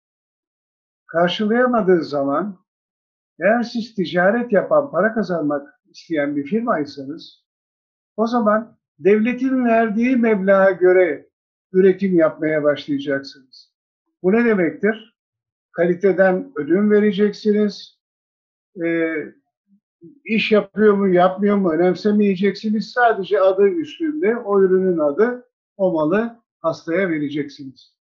[1.07, 2.59] Karşılayamadığı zaman
[3.41, 7.45] eğer siz ticaret yapan, para kazanmak isteyen bir firmaysanız
[8.17, 11.29] o zaman devletin verdiği meblağa göre
[11.73, 13.73] üretim yapmaya başlayacaksınız.
[14.23, 15.17] Bu ne demektir?
[15.71, 17.99] Kaliteden ödün vereceksiniz.
[18.83, 19.15] E,
[20.25, 22.91] iş yapıyor mu, yapmıyor mu önemsemeyeceksiniz.
[22.91, 27.95] Sadece adı üstünde, o ürünün adı, o malı hastaya vereceksiniz.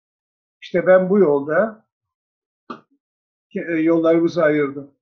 [0.61, 1.85] İşte ben bu yolda
[3.55, 4.98] e, yollarımızı ayırdım.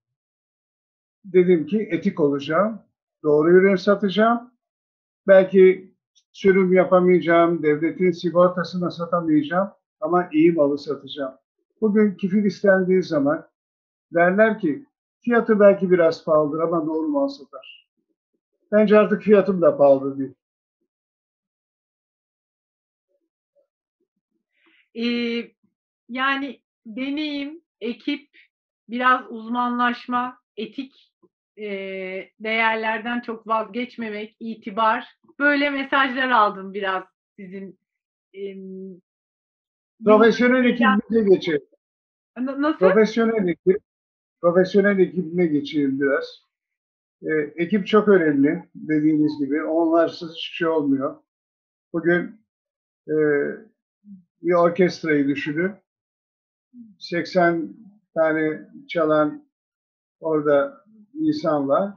[1.33, 2.81] Dedim ki etik olacağım,
[3.23, 4.51] doğru ürün satacağım.
[5.27, 5.93] Belki
[6.31, 11.33] sürüm yapamayacağım, devletin sigortasını satamayacağım ama iyi malı satacağım.
[11.81, 13.47] Bugün kifil istendiği zaman
[14.13, 14.85] derler ki
[15.21, 17.87] fiyatı belki biraz pahalıdır ama doğru mal satar.
[18.71, 20.33] Bence artık fiyatım da pahalı değil.
[24.95, 25.51] Ee,
[26.09, 28.29] Yani deneyim, ekip,
[28.89, 31.13] biraz uzmanlaşma, etik
[31.57, 35.05] eee, değerlerden çok vazgeçmemek, itibar.
[35.39, 37.03] Böyle mesajlar aldım biraz
[37.39, 37.79] sizin
[38.33, 38.99] emm,
[40.05, 41.67] Profesyonel ekibimize geçelim.
[42.37, 42.79] Na- nasıl?
[42.79, 43.81] Profesyonel ekip,
[44.41, 46.41] profesyonel ekibime geçeyim biraz.
[47.21, 49.63] Ee, ekip çok önemli dediğiniz gibi.
[49.63, 51.15] Onlarsız hiçbir şey olmuyor.
[51.93, 52.41] Bugün
[53.07, 53.15] e,
[54.41, 55.71] bir orkestrayı düşünün.
[56.99, 57.73] 80
[58.13, 59.47] tane çalan
[60.19, 60.85] orada
[61.19, 61.93] insan var.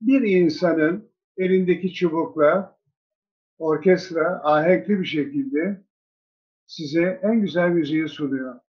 [0.00, 2.78] Bir insanın elindeki çubukla
[3.58, 5.84] orkestra ahenkli bir şekilde
[6.66, 8.60] size en güzel müziği sunuyor.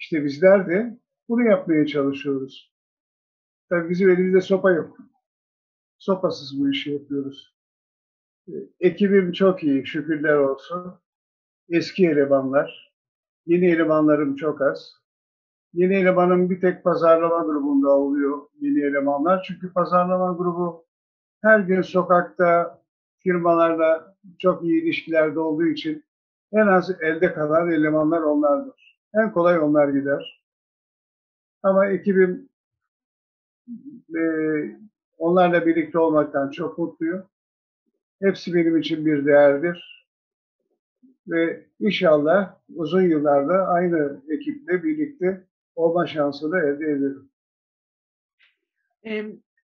[0.00, 2.72] İşte bizler de bunu yapmaya çalışıyoruz.
[3.68, 4.98] Tabii bizim elimizde sopa yok.
[5.98, 7.56] Sopasız bu işi yapıyoruz.
[8.48, 10.94] Ee, Ekibim çok iyi, şükürler olsun.
[11.68, 12.94] Eski elemanlar,
[13.46, 14.92] yeni elemanlarım çok az.
[15.76, 19.44] Yeni elemanım bir tek pazarlama grubunda oluyor yeni elemanlar.
[19.48, 20.84] Çünkü pazarlama grubu
[21.42, 22.80] her gün sokakta
[23.18, 26.04] firmalarla çok iyi ilişkilerde olduğu için
[26.52, 29.00] en az elde kalan elemanlar onlardır.
[29.14, 30.42] En kolay onlar gider.
[31.62, 32.48] Ama ekibim
[34.16, 34.20] e,
[35.18, 37.24] onlarla birlikte olmaktan çok mutluyum.
[38.22, 40.06] Hepsi benim için bir değerdir.
[41.28, 47.30] Ve inşallah uzun yıllarda aynı ekiple birlikte olma şansını elde ederim.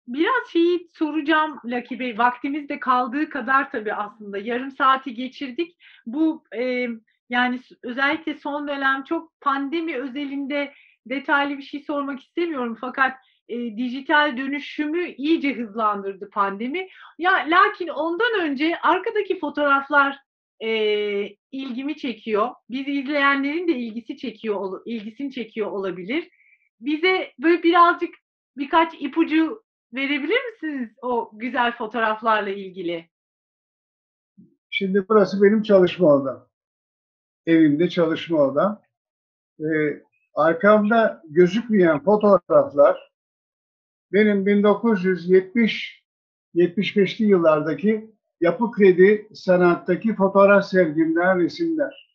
[0.06, 5.76] Biraz şeyi soracağım Lucky Bey, vaktimiz de kaldığı kadar tabii aslında yarım saati geçirdik.
[6.06, 6.44] Bu,
[7.28, 10.72] yani özellikle son dönem çok pandemi özelinde
[11.06, 13.16] detaylı bir şey sormak istemiyorum fakat,
[13.48, 16.88] eee, dijital dönüşümü iyice hızlandırdı pandemi.
[17.18, 20.18] Ya, lakin ondan önce arkadaki fotoğraflar,
[20.60, 22.48] eee, ilgimi çekiyor.
[22.70, 26.28] Bizi izleyenlerin de ilgisi çekiyor ilgisini çekiyor olabilir.
[26.80, 28.14] Bize böyle birazcık
[28.56, 29.62] birkaç ipucu
[29.94, 33.08] verebilir misiniz o güzel fotoğraflarla ilgili?
[34.70, 36.48] Şimdi burası benim çalışma odam.
[37.46, 38.82] Evimde çalışma odam.
[39.60, 40.02] Ee,
[40.34, 43.10] arkamda gözükmeyen fotoğraflar
[44.12, 46.02] benim 1970
[46.54, 48.10] 75'li yıllardaki
[48.40, 52.11] Yapı Kredi Sanat'taki fotoğraf sergimden resimler.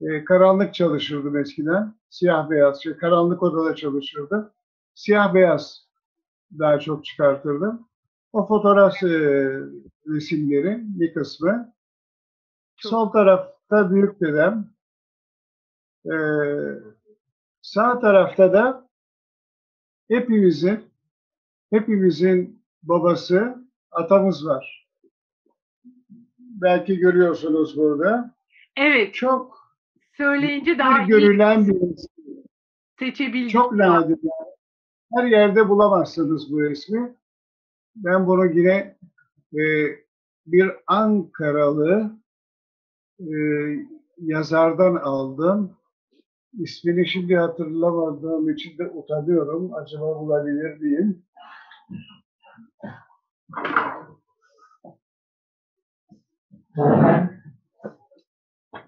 [0.00, 1.94] Ee, karanlık çalışırdım eskiden.
[2.10, 4.50] Siyah beyaz, şey, karanlık odada çalışırdım.
[4.94, 5.86] Siyah beyaz
[6.58, 7.88] daha çok çıkartırdım.
[8.32, 9.08] O fotoğraf e,
[10.06, 11.74] resimleri bir kısmı.
[12.76, 14.70] Çok Sol tarafta büyük dedem.
[16.06, 16.16] Ee,
[17.62, 18.88] sağ tarafta da
[20.08, 20.84] hepimizin
[21.70, 24.89] hepimizin babası atamız var.
[26.62, 28.34] Belki görüyorsunuz burada.
[28.76, 29.60] Evet, Çok
[30.16, 32.44] söyleyince daha görülen bir resim.
[32.98, 34.18] seçebildik Çok nadir.
[35.14, 37.14] Her yerde bulamazsınız bu resmi.
[37.96, 38.96] Ben bunu yine
[39.54, 39.62] e,
[40.46, 42.12] bir Ankaralı
[43.20, 43.34] e,
[44.18, 45.76] yazardan aldım.
[46.58, 49.74] İsmini şimdi hatırlamadığım için de utanıyorum.
[49.74, 51.22] Acaba bulabilir miyim?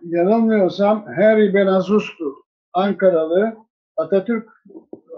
[0.03, 2.35] Yanılmıyorsam Harry Benazus'tu.
[2.73, 3.57] Ankaralı
[3.97, 4.49] Atatürk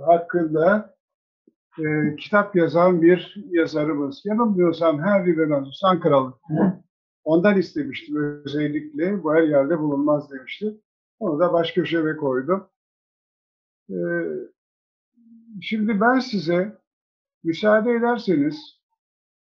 [0.07, 0.95] hakkında
[1.79, 4.23] e, kitap yazan bir yazarımız.
[4.25, 6.35] Yanılmıyorsam Harry Benazus, Ankaralı.
[7.25, 9.23] Ondan istemiştim özellikle.
[9.23, 10.81] Bu her yerde bulunmaz demişti.
[11.19, 12.69] Onu da baş köşeme koydum.
[13.91, 13.95] Ee,
[15.63, 16.79] şimdi ben size
[17.45, 18.81] müsaade ederseniz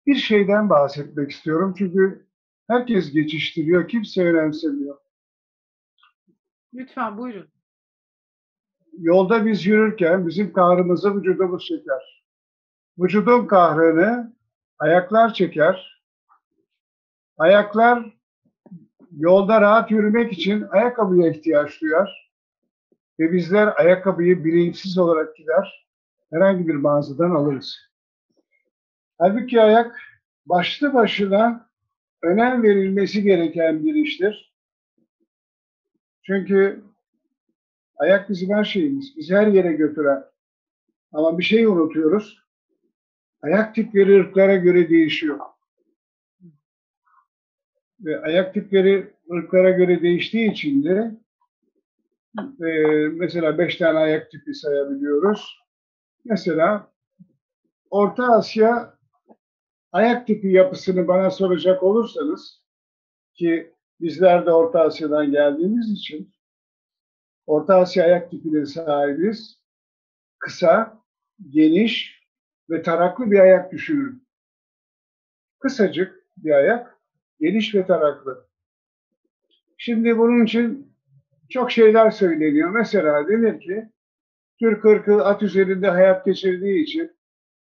[0.05, 1.73] bir şeyden bahsetmek istiyorum.
[1.77, 2.24] Çünkü
[2.67, 4.97] herkes geçiştiriyor, kimse önemsemiyor.
[6.73, 7.47] Lütfen buyurun.
[8.97, 12.23] Yolda biz yürürken bizim kahrımızı vücudumuz çeker.
[12.99, 14.33] Vücudun kahrını
[14.79, 16.01] ayaklar çeker.
[17.37, 18.13] Ayaklar
[19.11, 22.31] yolda rahat yürümek için ayakkabıya ihtiyaç duyar.
[23.19, 25.87] Ve bizler ayakkabıyı bilinçsiz olarak gider,
[26.33, 27.77] herhangi bir mağazadan alırız.
[29.17, 30.01] Halbuki ayak
[30.45, 31.69] başlı başına
[32.25, 34.53] önem verilmesi gereken bir iştir.
[36.23, 36.83] Çünkü
[37.97, 40.23] ayak bizim her şeyimiz, bizi her yere götüren.
[41.11, 42.45] Ama bir şey unutuyoruz.
[43.41, 45.39] Ayak tipleri ırklara göre değişiyor.
[47.99, 51.11] Ve ayak tipleri ırklara göre değiştiği için de
[52.39, 52.67] e,
[53.07, 55.59] mesela beş tane ayak tipi sayabiliyoruz.
[56.25, 56.91] Mesela
[57.89, 58.94] Orta Asya
[59.95, 62.61] ayak tipi yapısını bana soracak olursanız
[63.33, 66.33] ki bizler de Orta Asya'dan geldiğimiz için
[67.47, 69.61] Orta Asya ayak tipine sahibiz.
[70.39, 71.01] Kısa,
[71.49, 72.23] geniş
[72.69, 74.27] ve taraklı bir ayak düşünün.
[75.59, 76.97] Kısacık bir ayak,
[77.39, 78.47] geniş ve taraklı.
[79.77, 80.95] Şimdi bunun için
[81.49, 82.69] çok şeyler söyleniyor.
[82.69, 83.89] Mesela denir ki
[84.59, 87.14] Türk ırkı at üzerinde hayat geçirdiği için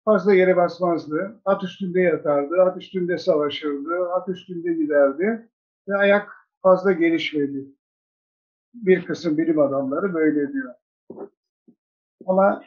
[0.08, 1.42] fazla yere basmazdı.
[1.46, 5.50] At üstünde yatardı, at üstünde savaşırdı, at üstünde giderdi
[5.88, 6.30] ve ayak
[6.62, 7.66] fazla gelişmedi.
[8.74, 10.74] Bir kısım bilim adamları böyle diyor.
[12.26, 12.64] Ama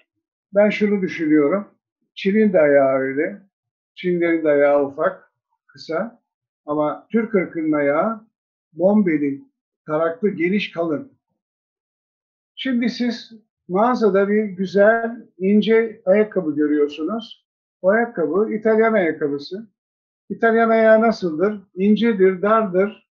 [0.55, 1.69] ben şunu düşünüyorum.
[2.15, 3.43] Çin'in de ayağı öyle.
[3.95, 5.33] Çinlerin de ayağı ufak,
[5.67, 6.23] kısa.
[6.67, 8.27] Ama Türk ırkının ayağı
[8.73, 9.45] bombeli,
[9.87, 11.13] taraklı, geniş, kalın.
[12.55, 13.33] Şimdi siz
[13.71, 17.47] mağazada bir güzel, ince ayakkabı görüyorsunuz.
[17.83, 19.69] O ayakkabı İtalyan ayakkabısı.
[20.29, 21.61] İtalyan ayağı nasıldır?
[21.75, 23.09] İncedir, dardır,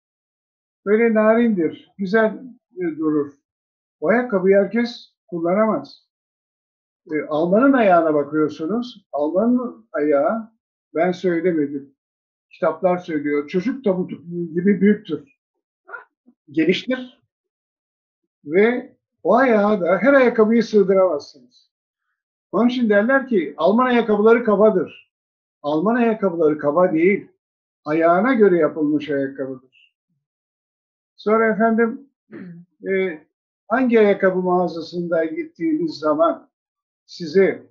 [0.87, 2.39] böyle narindir, güzel
[2.99, 3.33] durur.
[4.01, 6.09] O ayakkabıyı herkes kullanamaz.
[7.13, 9.07] E, Alman'ın ayağına bakıyorsunuz.
[9.13, 10.53] Alman'ın ayağı
[10.95, 11.95] ben söylemedim.
[12.51, 13.49] Kitaplar söylüyor.
[13.49, 14.17] Çocuk tabutu
[14.55, 15.39] gibi büyüktür.
[16.51, 17.23] Geniştir.
[18.45, 18.92] Ve
[19.23, 21.71] o ayağı da her ayakkabıyı sığdıramazsınız.
[22.53, 25.13] Onun için derler ki Alman ayakkabıları kabadır.
[25.63, 27.29] Alman ayakkabıları kaba değil.
[27.85, 29.95] Ayağına göre yapılmış ayakkabıdır.
[31.17, 32.11] Sonra efendim
[32.89, 33.23] e,
[33.69, 36.51] hangi ayakkabı mağazasında gittiğiniz zaman
[37.07, 37.67] size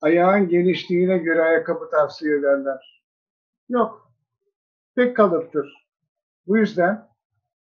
[0.00, 3.04] ayağın genişliğine göre ayakkabı tavsiye ederler.
[3.68, 4.12] Yok.
[4.94, 5.88] Tek kalıptır.
[6.46, 7.08] Bu yüzden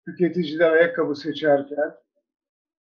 [0.05, 1.95] tüketiciler ayakkabı seçerken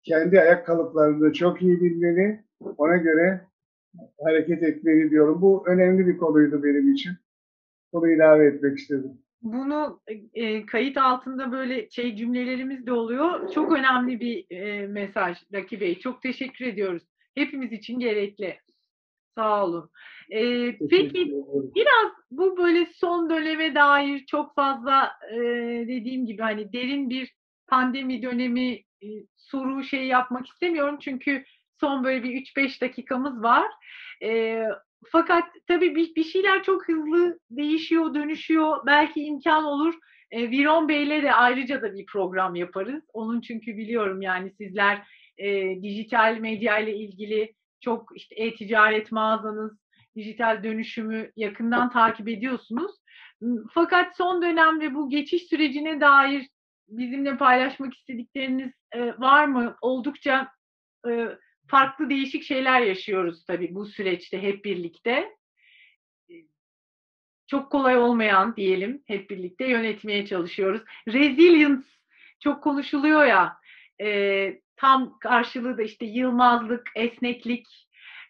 [0.03, 2.43] kendi ayak kalıplarını çok iyi bilmeli,
[2.77, 3.41] ona göre
[4.23, 5.41] hareket etmeli diyorum.
[5.41, 7.11] Bu önemli bir konuydu benim için.
[7.93, 9.11] Bunu ilave etmek istedim.
[9.41, 10.01] Bunu
[10.33, 13.51] e, kayıt altında böyle şey cümlelerimiz de oluyor.
[13.51, 15.99] Çok önemli bir e, mesaj Raki Bey.
[15.99, 17.03] Çok teşekkür ediyoruz.
[17.35, 18.57] Hepimiz için gerekli.
[19.35, 19.89] Sağ olun.
[20.29, 21.33] E, peki
[21.75, 25.37] biraz bu böyle son döneme dair çok fazla e,
[25.87, 27.35] dediğim gibi hani derin bir
[27.67, 28.83] pandemi dönemi e,
[29.37, 31.43] soru şey yapmak istemiyorum çünkü
[31.79, 33.67] son böyle bir 3-5 dakikamız var.
[34.23, 34.63] E,
[35.11, 38.85] fakat tabii bir, bir şeyler çok hızlı değişiyor, dönüşüyor.
[38.85, 39.93] Belki imkan olur.
[40.31, 43.03] E, Viron Bey'le de ayrıca da bir program yaparız.
[43.13, 45.01] Onun çünkü biliyorum yani sizler
[45.37, 49.77] e, dijital medya ile ilgili çok işte e-ticaret mağazanız,
[50.15, 52.91] dijital dönüşümü yakından takip ediyorsunuz.
[53.73, 56.47] Fakat son dönemde bu geçiş sürecine dair
[56.89, 59.77] bizimle paylaşmak istedikleriniz e, var mı?
[59.81, 60.51] Oldukça
[61.09, 61.27] e,
[61.67, 65.35] farklı değişik şeyler yaşıyoruz tabii bu süreçte hep birlikte.
[67.47, 70.81] Çok kolay olmayan diyelim hep birlikte yönetmeye çalışıyoruz.
[71.07, 71.83] Resilience
[72.39, 73.57] çok konuşuluyor ya
[74.01, 77.67] e, tam karşılığı da işte yılmazlık, esneklik,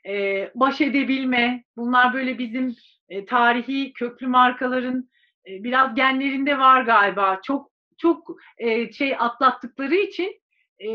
[0.07, 2.75] e, baş edebilme bunlar böyle bizim
[3.09, 5.09] e, tarihi köklü markaların
[5.47, 7.39] e, biraz genlerinde var galiba.
[7.43, 7.68] Çok
[7.99, 10.41] çok e, şey atlattıkları için
[10.81, 10.87] e,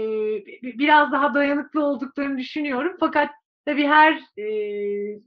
[0.63, 2.97] biraz daha dayanıklı olduklarını düşünüyorum.
[3.01, 3.31] Fakat
[3.67, 4.47] tabii her e,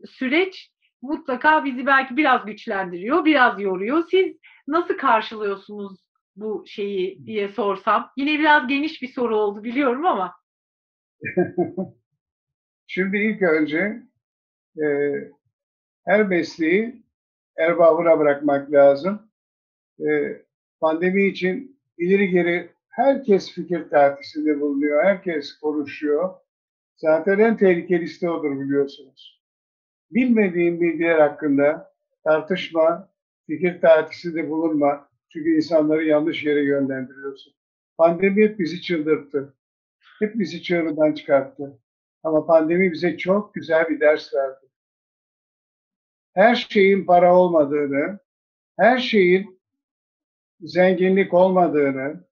[0.06, 0.72] süreç
[1.02, 4.04] mutlaka bizi belki biraz güçlendiriyor, biraz yoruyor.
[4.12, 4.36] Siz
[4.68, 6.00] nasıl karşılıyorsunuz
[6.36, 8.12] bu şeyi diye sorsam?
[8.18, 10.34] Yine biraz geniş bir soru oldu biliyorum ama.
[12.88, 14.04] Şimdi ilk önce
[14.78, 14.86] e,
[16.06, 17.04] her mesleği
[17.58, 19.32] erbabına bırakmak lazım.
[20.00, 20.08] E,
[20.80, 26.34] pandemi için ileri geri herkes fikir tartışında bulunuyor, herkes konuşuyor.
[26.96, 29.42] Zaten en tehlikelisi odur biliyorsunuz.
[30.12, 33.10] Bilmediğin bilgiler hakkında tartışma,
[33.48, 35.10] fikir tartışında bulunma.
[35.30, 37.54] Çünkü insanları yanlış yere yönlendiriyorsun.
[37.98, 39.54] Pandemi hep bizi çıldırttı.
[40.20, 41.80] Hep bizi çığırından çıkarttı.
[42.24, 44.66] Ama pandemi bize çok güzel bir ders verdi.
[46.34, 48.20] Her şeyin para olmadığını,
[48.78, 49.57] her şeyin
[50.62, 52.24] zenginlik olmadığını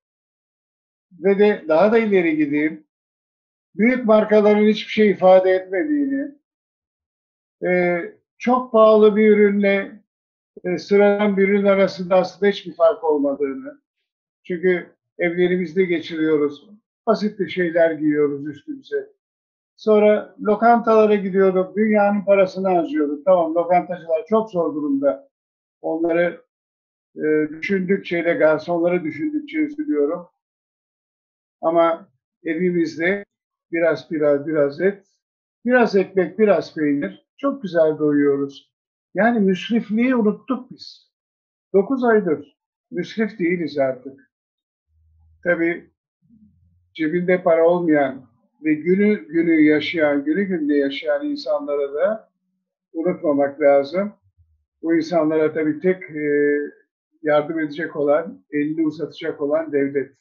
[1.12, 2.88] ve de daha da ileri gideyim,
[3.76, 6.32] büyük markaların hiçbir şey ifade etmediğini,
[7.66, 8.02] e,
[8.38, 10.02] çok pahalı bir ürünle
[10.64, 13.82] e, sıradan bir ürün arasında aslında hiçbir fark olmadığını,
[14.44, 16.70] çünkü evlerimizde geçiriyoruz,
[17.08, 19.10] basit bir şeyler giyiyoruz üstümüze.
[19.76, 23.26] Sonra lokantalara gidiyorduk, dünyanın parasını harcıyorduk.
[23.26, 25.30] Tamam lokantacılar çok zor durumda.
[25.82, 26.45] Onları
[27.18, 30.28] e, düşündükçe de garsonları düşündükçe üzülüyorum.
[31.62, 32.10] Ama
[32.44, 33.26] evimizde
[33.72, 35.08] biraz biraz biraz et,
[35.66, 38.72] biraz ekmek, biraz peynir çok güzel doyuyoruz.
[39.14, 41.12] Yani müsrifliği unuttuk biz.
[41.74, 42.56] Dokuz aydır
[42.92, 44.32] müsrif değiliz artık.
[45.44, 45.90] Tabii
[46.94, 48.26] cebinde para olmayan
[48.64, 52.30] ve günü günü yaşayan, günü günde yaşayan insanlara da
[52.94, 54.14] unutmamak lazım.
[54.82, 56.60] Bu insanlara tabii tek e,
[57.26, 60.18] yardım edecek olan, elini uzatacak olan devlet.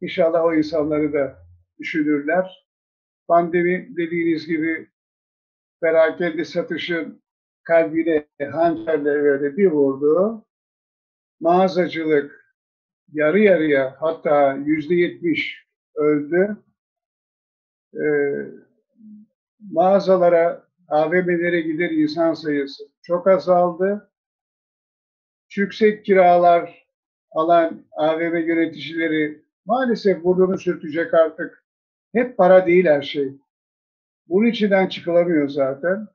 [0.00, 1.38] İnşallah o insanları da
[1.78, 2.68] düşünürler.
[3.28, 4.88] Pandemi dediğiniz gibi
[5.80, 7.22] perakende satışın
[7.64, 10.44] kalbine hançerle böyle bir vurdu.
[11.40, 12.54] Mağazacılık
[13.12, 16.56] yarı yarıya hatta yüzde yetmiş öldü.
[17.94, 18.46] Ee,
[19.72, 24.11] mağazalara, AVM'lere giden insan sayısı çok azaldı.
[25.56, 26.86] Yüksek kiralar
[27.30, 31.64] alan AVM yöneticileri maalesef burnunu sürtecek artık.
[32.12, 33.32] Hep para değil her şey.
[34.28, 36.08] Bunun içinden çıkılamıyor zaten.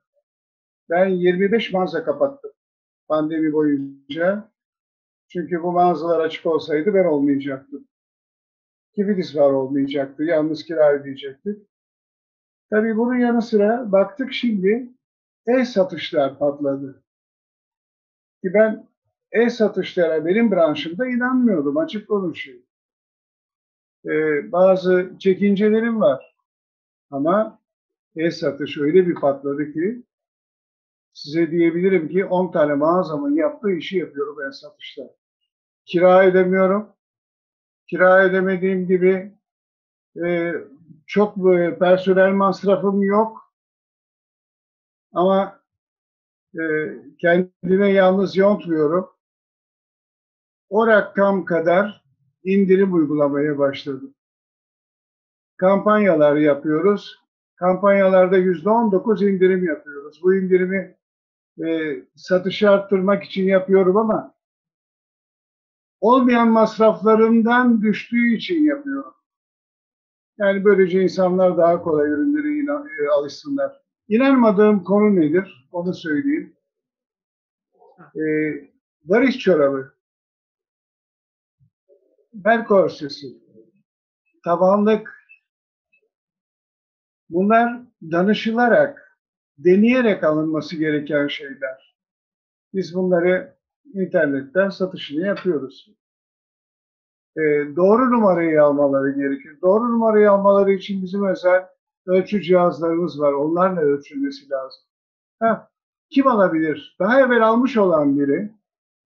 [0.90, 2.52] Ben 25 mağaza kapattım
[3.08, 4.50] pandemi boyunca.
[5.28, 7.88] Çünkü bu mağazalar açık olsaydı ben olmayacaktım.
[8.94, 10.24] Kibidis var olmayacaktı.
[10.24, 11.68] Yalnız kira ödeyecektik.
[12.70, 14.88] Tabii bunun yanı sıra baktık şimdi
[15.46, 17.02] e-satışlar patladı.
[18.42, 18.87] Ki ben
[19.32, 22.62] e-satışlara benim branşımda inanmıyordum açık konuşayım.
[24.06, 26.36] Ee, bazı çekincelerim var.
[27.10, 27.60] Ama
[28.16, 30.02] e-satış öyle bir patladı ki
[31.12, 35.02] size diyebilirim ki 10 tane mağazamın yaptığı işi yapıyorum e-satışta.
[35.84, 36.88] Kira ödemiyorum.
[37.86, 39.32] Kira ödemediğim gibi
[40.24, 40.54] e,
[41.06, 43.52] çok böyle personel masrafım yok.
[45.12, 45.60] Ama
[46.54, 46.62] e,
[47.18, 49.17] kendime yalnız yontmuyorum.
[50.70, 52.04] O rakam kadar
[52.44, 54.14] indirim uygulamaya başladım.
[55.56, 57.20] Kampanyalar yapıyoruz.
[57.56, 60.20] Kampanyalarda yüzde on dokuz indirim yapıyoruz.
[60.22, 60.96] Bu indirimi
[61.66, 64.34] e, satışı arttırmak için yapıyorum ama
[66.00, 69.14] olmayan masraflarımdan düştüğü için yapıyorum.
[70.38, 73.82] Yani böylece insanlar daha kolay ürünlere inan, e, alışsınlar.
[74.08, 75.68] İnanmadığım konu nedir?
[75.72, 76.56] Onu söyleyeyim.
[78.16, 78.22] E,
[79.04, 79.92] varis çorabı,
[82.32, 83.26] bel korsesi,
[84.44, 85.18] tabanlık,
[87.30, 89.18] bunlar danışılarak,
[89.58, 91.96] deneyerek alınması gereken şeyler.
[92.74, 93.56] Biz bunları
[93.94, 95.88] internetten satışını yapıyoruz.
[97.36, 97.42] E,
[97.76, 99.58] doğru numarayı almaları gerekir.
[99.62, 101.68] Doğru numarayı almaları için bizim özel
[102.06, 103.32] ölçü cihazlarımız var.
[103.32, 104.82] Onlarla ölçülmesi lazım.
[105.42, 105.66] Heh,
[106.10, 106.96] kim alabilir?
[107.00, 108.52] Daha evvel almış olan biri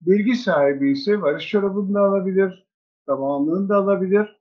[0.01, 2.62] bilgi sahibi ise varış çorabını alabilir,
[3.05, 4.39] tamamlığını da alabilir.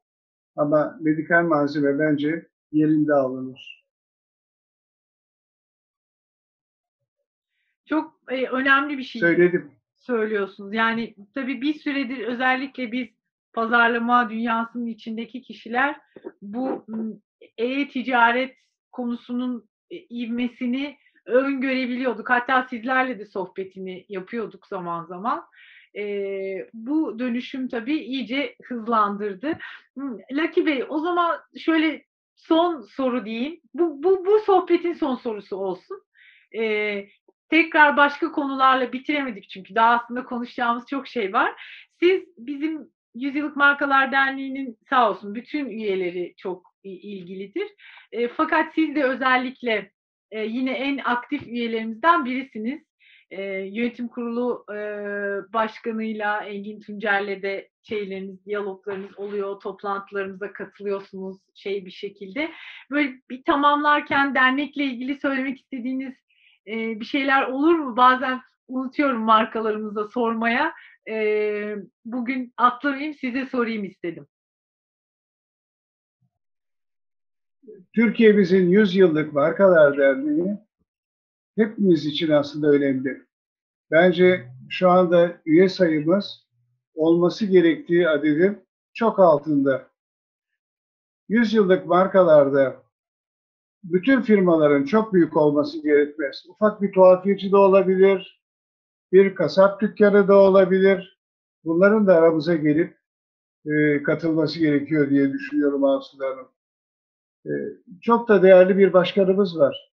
[0.57, 3.85] Ama medikal malzeme bence yerinde alınır.
[7.87, 9.71] Çok e, önemli bir şey Söyledim.
[9.97, 10.75] söylüyorsunuz.
[10.75, 13.09] Yani tabii bir süredir özellikle biz
[13.53, 16.01] pazarlama dünyasının içindeki kişiler
[16.43, 16.87] bu
[17.59, 18.57] e-ticaret
[18.93, 20.97] konusunun e, ivmesini
[21.27, 22.31] öngörebiliyorduk.
[22.31, 25.45] Hatta sizlerle de sohbetini yapıyorduk zaman zaman.
[25.97, 26.05] E,
[26.75, 29.59] bu dönüşüm tabii iyice hızlandırdı.
[30.33, 33.61] Lucky Bey o zaman şöyle son soru diyeyim.
[33.75, 36.03] Bu, bu, bu sohbetin son sorusu olsun.
[36.57, 37.05] E,
[37.51, 41.53] tekrar başka konularla bitiremedik çünkü daha aslında konuşacağımız çok şey var.
[42.01, 47.69] Siz bizim Yüzyıllık Markalar Derneği'nin sağ olsun bütün üyeleri çok ilgilidir.
[48.13, 49.93] E, fakat siz de özellikle
[50.31, 52.83] e, yine en aktif üyelerimizden birisiniz.
[53.33, 54.77] E, yönetim kurulu e,
[55.53, 62.51] başkanıyla Engin Tuncer'le de şeyleriniz, diyaloglarınız oluyor, toplantılarımıza katılıyorsunuz şey bir şekilde.
[62.91, 66.15] Böyle bir tamamlarken dernekle ilgili söylemek istediğiniz
[66.67, 67.97] e, bir şeyler olur mu?
[67.97, 70.73] Bazen unutuyorum markalarımıza sormaya.
[71.09, 74.27] E, bugün atlamayayım size sorayım istedim.
[77.95, 80.59] Türkiye bizim 100 yıllık Markalar Derneği
[81.57, 83.23] hepimiz için aslında önemli.
[83.91, 86.47] Bence şu anda üye sayımız
[86.95, 88.59] olması gerektiği adedin
[88.95, 89.89] çok altında.
[91.29, 92.83] 100 yıllık markalarda
[93.85, 96.45] bütün firmaların çok büyük olması gerekmez.
[96.49, 98.43] Ufak bir tuhafiyeci de olabilir,
[99.13, 101.19] bir kasap dükkanı da olabilir.
[101.65, 102.99] Bunların da aramıza gelip
[103.67, 106.49] e, katılması gerekiyor diye düşünüyorum Aslı Hanım.
[107.47, 107.53] E,
[108.01, 109.92] çok da değerli bir başkanımız var.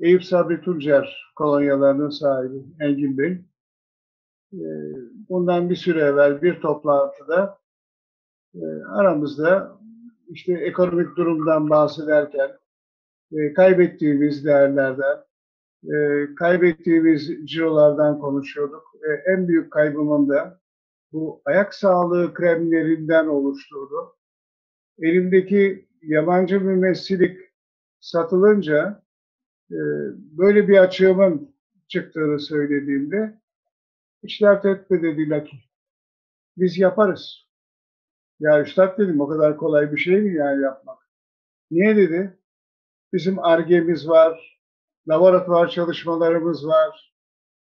[0.00, 3.32] Eyüp Sabri Tuncer kolonyalarının sahibi Engin Bey.
[4.52, 4.66] E,
[5.28, 7.58] bundan bir süre evvel bir toplantıda
[8.54, 9.78] e, aramızda
[10.28, 12.50] işte ekonomik durumdan bahsederken
[13.32, 15.18] e, kaybettiğimiz değerlerden,
[15.84, 18.92] e, kaybettiğimiz cirolardan konuşuyorduk.
[19.26, 20.60] En büyük kaybımın da
[21.12, 24.14] bu ayak sağlığı kremlerinden oluştuğunu
[24.98, 27.38] elimdeki yabancı mümessilik
[28.00, 29.02] satılınca
[30.38, 31.54] böyle bir açığımın
[31.88, 33.38] çıktığını söylediğimde
[34.40, 35.62] dert etme dedi Lucky.
[36.56, 37.46] Biz yaparız.
[38.40, 40.98] Ya üstad dedim o kadar kolay bir şey mi yani yapmak?
[41.70, 42.38] Niye dedi?
[43.12, 44.58] Bizim argemiz var,
[45.08, 47.14] laboratuvar çalışmalarımız var,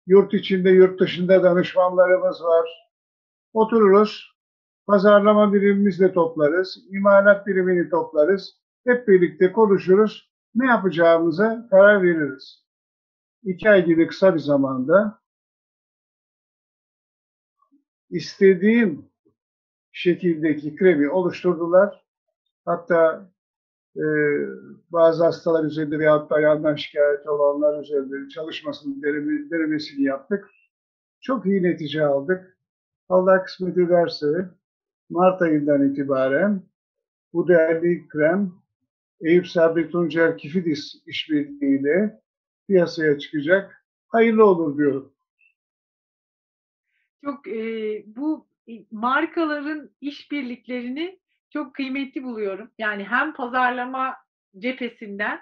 [0.06, 2.90] yurt içinde yurt dışında danışmanlarımız var.
[3.52, 4.38] Otururuz,
[4.86, 12.64] pazarlama birimimizle toplarız, imalat birimini toplarız, hep birlikte konuşuruz, ne yapacağımıza karar veririz.
[13.42, 15.20] İki ay gibi kısa bir zamanda
[18.10, 19.10] istediğim
[19.92, 22.04] şekildeki kremi oluşturdular.
[22.64, 23.30] Hatta
[23.96, 24.04] e,
[24.90, 30.50] bazı hastalar üzerinde veyahut da ayağından şikayet olanlar üzerinde çalışmasının deneme- denemesini yaptık.
[31.20, 32.58] Çok iyi netice aldık.
[33.08, 34.48] Allah kısmet ederse
[35.10, 36.62] Mart ayından itibaren
[37.32, 38.52] bu değerli krem
[39.20, 42.20] Eyüp Sabri Tuncer Kifidis işbirliğiyle
[42.68, 43.84] piyasaya çıkacak.
[44.08, 45.14] Hayırlı olur diyorum.
[47.24, 48.48] Çok e, bu
[48.90, 51.18] markaların işbirliklerini
[51.50, 52.70] çok kıymetli buluyorum.
[52.78, 54.16] Yani hem pazarlama
[54.58, 55.40] cephesinden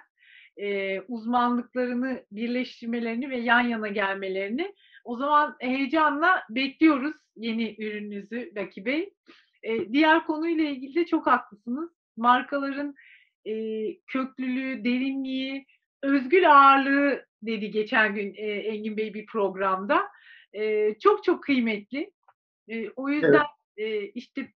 [0.57, 9.13] e, uzmanlıklarını birleştirmelerini ve yan yana gelmelerini o zaman heyecanla bekliyoruz yeni ürününüzü Lucky Bey.
[9.63, 11.89] E, diğer konuyla ilgili de çok haklısınız.
[12.17, 12.95] Markaların
[13.47, 13.53] e,
[14.07, 15.65] köklülüğü, derinliği,
[16.03, 20.07] özgül ağırlığı dedi geçen gün e, Engin Bey bir programda.
[20.53, 22.11] E, çok çok kıymetli.
[22.69, 23.45] E, o yüzden
[23.77, 24.51] e, işte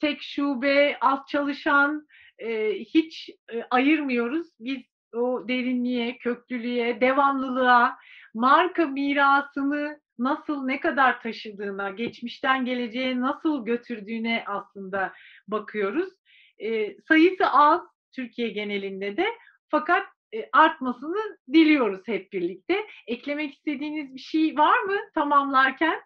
[0.00, 2.06] tek şube, az çalışan
[2.38, 4.48] e, hiç e, ayırmıyoruz.
[4.60, 4.82] Biz
[5.14, 7.96] o derinliğe, köklülüğe, devamlılığa,
[8.34, 15.12] marka mirasını nasıl, ne kadar taşıdığına, geçmişten geleceğe nasıl götürdüğüne aslında
[15.48, 16.10] bakıyoruz.
[16.58, 17.80] E, sayısı az
[18.12, 19.26] Türkiye genelinde de
[19.68, 22.86] fakat e, artmasını diliyoruz hep birlikte.
[23.06, 26.00] Eklemek istediğiniz bir şey var mı tamamlarken?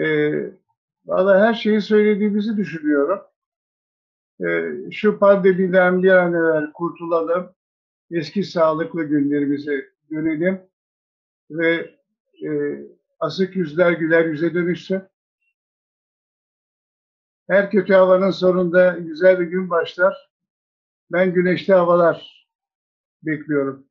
[0.00, 0.32] E,
[1.06, 3.20] Valla her şeyi söylediğimizi düşünüyorum.
[4.40, 7.54] E, şu pandemiden bir an evvel kurtulalım.
[8.10, 10.60] Eski sağlıklı günlerimize dönelim.
[11.50, 11.94] Ve
[12.44, 12.80] e,
[13.20, 15.02] asık yüzler güler yüze dönüşsün.
[17.50, 20.30] Her kötü havanın sonunda güzel bir gün başlar.
[21.12, 22.46] Ben güneşli havalar
[23.22, 23.86] bekliyorum.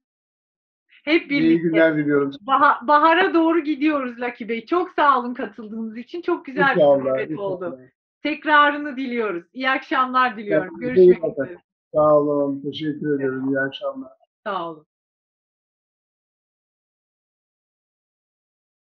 [1.04, 1.68] Hep İyi birlikte.
[1.68, 2.32] günler diliyorum.
[2.42, 4.66] Baha- bahara doğru gidiyoruz Lucky Bey.
[4.66, 6.22] Çok sağ olun katıldığınız için.
[6.22, 7.80] Çok güzel bir sohbet oldu.
[8.24, 9.44] Tekrarını diliyoruz.
[9.54, 10.76] İyi akşamlar diliyorum.
[10.76, 11.58] İyi Görüşmek üzere.
[11.94, 12.62] Sağ olun.
[12.62, 13.50] Teşekkür ederim.
[13.50, 14.12] İyi akşamlar.
[14.44, 14.86] Sağ olun.